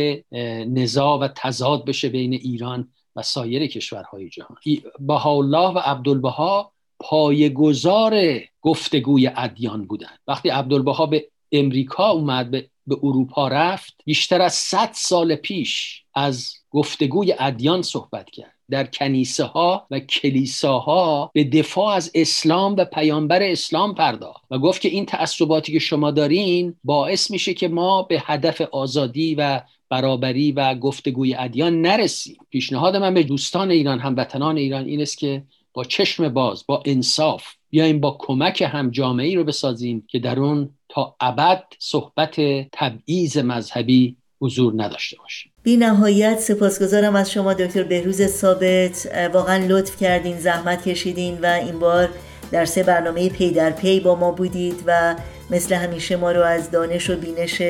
نزاع 0.68 1.20
و 1.20 1.28
تضاد 1.36 1.86
بشه 1.86 2.10
بین 2.10 2.34
ایران 2.34 2.88
و 3.16 3.22
سایر 3.22 3.68
کشورهای 3.68 4.30
جهان. 4.30 4.58
بهاءالله 5.00 5.70
و 5.70 5.78
عبدالبها 5.78 6.72
پایگزار 7.00 8.40
گفتگوی 8.62 9.32
ادیان 9.36 9.86
بودن 9.86 10.18
وقتی 10.28 10.50
عبدالبها 10.50 11.06
به 11.06 11.28
امریکا 11.52 12.10
اومد 12.10 12.52
به 12.52 12.70
به 12.90 12.98
اروپا 13.04 13.48
رفت 13.48 14.02
بیشتر 14.06 14.42
از 14.42 14.54
100 14.54 14.90
سال 14.94 15.36
پیش 15.36 16.04
از 16.14 16.54
گفتگوی 16.70 17.36
ادیان 17.40 17.82
صحبت 17.82 18.30
کرد. 18.30 18.59
در 18.70 18.84
کنیسه 18.84 19.44
ها 19.44 19.88
و 19.92 20.00
کلیساها 20.00 21.32
به 21.34 21.44
دفاع 21.44 21.96
از 21.96 22.12
اسلام 22.16 22.76
و 22.76 22.86
پیامبر 22.86 23.44
اسلام 23.44 23.96
پرداخت 23.96 24.44
و 24.52 24.60
گفت 24.60 24.82
که 24.82 24.90
این 24.90 25.06
تعصباتی 25.06 25.72
که 25.72 25.80
شما 25.80 26.12
دارین 26.12 26.76
باعث 26.84 27.32
میشه 27.32 27.54
که 27.54 27.68
ما 27.68 28.04
به 28.04 28.24
هدف 28.26 28.62
آزادی 28.62 29.36
و 29.36 29.62
برابری 29.90 30.52
و 30.52 30.76
گفتگوی 30.76 31.36
ادیان 31.36 31.82
نرسیم. 31.82 32.38
پیشنهاد 32.50 32.96
من 32.96 33.14
به 33.14 33.24
دوستان 33.24 33.72
ایران 33.72 34.00
هموطنان 34.00 34.58
ایران 34.58 34.86
این 34.86 35.02
است 35.02 35.18
که 35.18 35.44
با 35.74 35.84
چشم 35.84 36.30
باز 36.30 36.64
با 36.68 36.84
انصاف 36.86 37.44
بیایم 37.70 38.00
با 38.00 38.18
کمک 38.20 38.62
هم 38.62 38.92
جامعه 38.92 39.36
رو 39.36 39.44
بسازیم 39.44 40.06
که 40.08 40.20
در 40.20 40.40
اون 40.40 40.70
تا 40.90 41.16
ابد 41.20 41.64
صحبت 41.80 42.42
تبعیض 42.72 43.38
مذهبی 43.38 44.18
حضور 44.42 44.74
نداشته 44.84 45.18
باشه 45.18 45.49
بی 45.64 45.78
نهایت 45.78 46.40
سپاسگزارم 46.40 47.16
از 47.16 47.32
شما 47.32 47.54
دکتر 47.54 47.84
بهروز 47.84 48.26
ثابت. 48.28 49.12
واقعا 49.34 49.66
لطف 49.68 49.98
کردین 49.98 50.40
زحمت 50.40 50.88
کشیدین 50.88 51.40
و 51.42 51.46
این 51.46 51.80
بار 51.80 52.10
در 52.52 52.66
سه 52.66 52.84
برنامه 52.84 53.30
پی 53.30 53.52
در 53.52 53.70
پی 53.70 54.00
با 54.00 54.16
ما 54.16 54.32
بودید 54.32 54.84
و 54.86 55.16
مثل 55.50 55.76
همیشه 55.76 56.16
ما 56.16 56.32
رو 56.32 56.42
از 56.42 56.72
دانش 56.72 57.10
و 57.10 57.16
بینش 57.16 57.62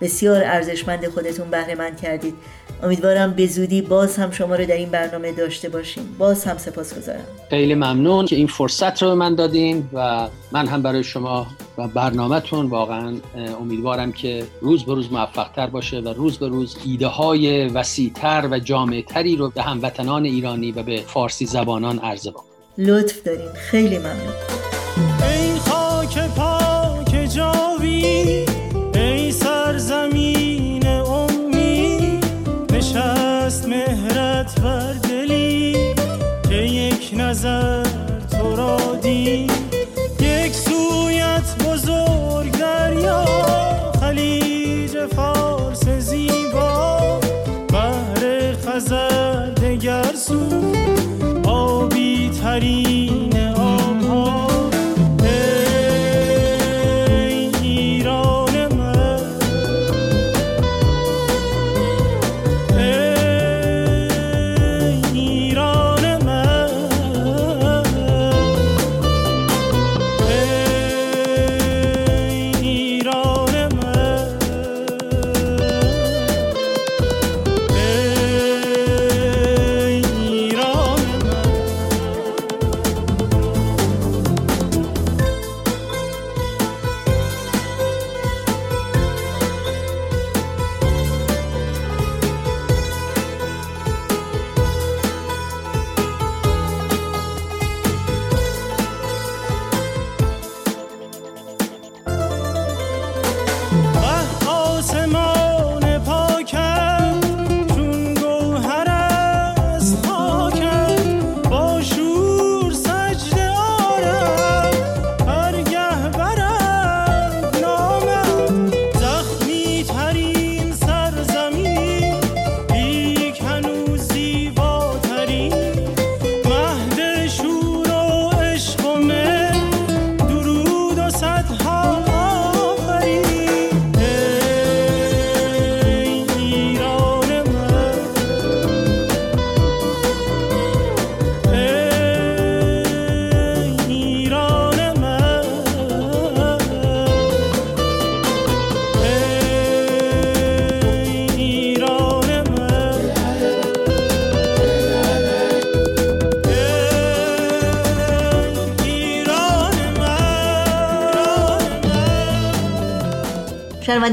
بسیار 0.00 0.44
ارزشمند 0.44 1.08
خودتون 1.08 1.50
بهره 1.50 1.74
مند 1.74 2.00
کردید. 2.00 2.34
امیدوارم 2.82 3.32
به 3.32 3.46
زودی 3.46 3.82
باز 3.82 4.16
هم 4.16 4.30
شما 4.30 4.54
رو 4.54 4.66
در 4.66 4.76
این 4.76 4.90
برنامه 4.90 5.32
داشته 5.32 5.68
باشیم. 5.68 6.16
باز 6.18 6.44
هم 6.44 6.58
سپاس 6.58 6.98
گذارم. 6.98 7.24
خیلی 7.50 7.74
ممنون 7.74 8.26
که 8.26 8.36
این 8.36 8.46
فرصت 8.46 9.02
رو 9.02 9.08
به 9.08 9.14
من 9.14 9.34
دادین 9.34 9.88
و 9.92 10.28
من 10.52 10.66
هم 10.66 10.82
برای 10.82 11.04
شما 11.04 11.46
و 11.78 11.88
برنامهتون 11.88 12.66
واقعا 12.66 13.16
امیدوارم 13.60 14.12
که 14.12 14.44
روز 14.60 14.84
به 14.84 14.94
روز 14.94 15.12
موفقتر 15.12 15.66
باشه 15.66 16.00
و 16.00 16.08
روز 16.08 16.38
به 16.38 16.48
روز 16.48 16.76
ایده 16.84 17.06
های 17.06 17.68
وسیعتر 17.68 18.48
و 18.50 18.58
جامعتری 18.58 19.36
رو 19.36 19.50
به 19.50 19.62
هموطنان 19.62 20.24
ایرانی 20.24 20.72
و 20.72 20.82
به 20.82 21.02
فارسی 21.06 21.46
زبانان 21.46 21.98
عرضه 21.98 22.30
بکنیم 22.30 22.48
لطف 22.78 23.22
دارین. 23.22 23.48
خیلی 23.54 23.98
ممنون. 23.98 24.57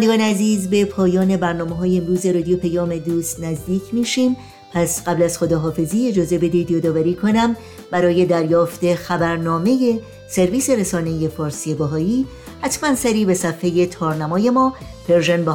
شنوندگان 0.06 0.30
عزیز 0.30 0.70
به 0.70 0.86
پایان 0.86 1.38
برنامه 1.38 1.76
های 1.76 1.98
امروز 1.98 2.26
رادیو 2.26 2.58
پیام 2.58 2.98
دوست 2.98 3.44
نزدیک 3.44 3.82
میشیم. 3.92 4.38
پس 4.74 5.04
قبل 5.04 5.24
از 5.24 5.38
خداحافظی 5.38 6.08
اجازه 6.08 6.38
بدید 6.38 6.72
یادآوری 6.72 7.16
کنم 7.16 7.56
برای 7.92 8.26
دریافت 8.26 8.96
خبرنامه 8.96 10.00
سرویس 10.30 10.70
رسانه 10.70 11.28
فارسی 11.28 11.74
بهایی 11.74 12.26
حتما 12.62 12.96
سری 12.96 13.26
به 13.26 13.34
صفحه 13.34 13.86
تارنمای 13.86 14.50
ما 14.50 14.74
Persian 15.08 15.46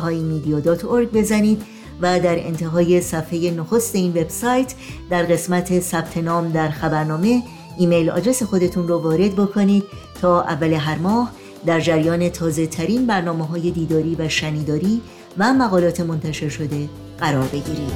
بزنید 1.13 1.63
و 2.01 2.21
در 2.21 2.47
انتهای 2.47 3.01
صفحه 3.01 3.51
نخست 3.51 3.95
این 3.95 4.11
وبسایت 4.11 4.75
در 5.11 5.23
قسمت 5.23 5.81
ثبت 5.81 6.19
نام 6.19 6.53
در 6.53 6.71
خبرنامه 6.71 7.43
email 7.79 8.11
address 8.11 8.43
خودتون 8.43 8.89
رو 8.89 8.99
وارد 8.99 9.37
بکنید 9.37 9.85
تا 10.21 10.43
اول 10.43 10.73
هر 10.73 10.99
ماه 10.99 11.33
در 11.67 11.81
جریان 11.81 12.29
تازه 12.29 12.67
ترین 12.67 13.07
برنامه 13.07 13.47
های 13.47 13.71
دیداری 13.71 14.17
و 14.19 14.29
شنیداری 14.29 15.01
و 15.39 15.53
مقالات 15.53 16.01
منتشر 16.01 16.49
شده 16.49 16.89
قرار 17.19 17.49
بگیرید. 17.49 17.93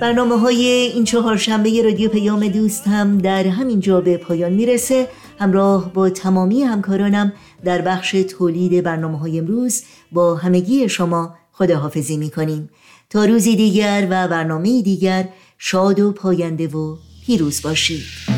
برنامه 0.00 0.38
های 0.38 0.66
این 0.66 1.04
چهارشنبه 1.04 1.82
رادیو 1.82 2.10
پیام 2.10 2.48
دوست 2.48 2.86
هم 2.86 3.18
در 3.18 3.46
همین 3.46 3.80
جا 3.80 4.00
به 4.00 4.16
پایان 4.16 4.52
می‌رسه. 4.52 5.08
همراه 5.38 5.92
با 5.92 6.10
تمامی 6.10 6.62
همکارانم 6.62 7.32
در 7.64 7.82
بخش 7.82 8.10
تولید 8.10 8.84
برنامه 8.84 9.18
های 9.18 9.38
امروز 9.38 9.82
با 10.12 10.34
همگی 10.34 10.88
شما 10.88 11.34
خداحافظی 11.52 12.16
می‌کنیم. 12.16 12.70
تا 13.10 13.24
روزی 13.24 13.56
دیگر 13.56 14.06
و 14.10 14.28
برنامه 14.28 14.82
دیگر 14.82 15.28
شاد 15.58 16.00
و 16.00 16.12
پاینده 16.12 16.68
و 16.68 16.96
پیروز 17.26 17.62
باشید. 17.62 18.35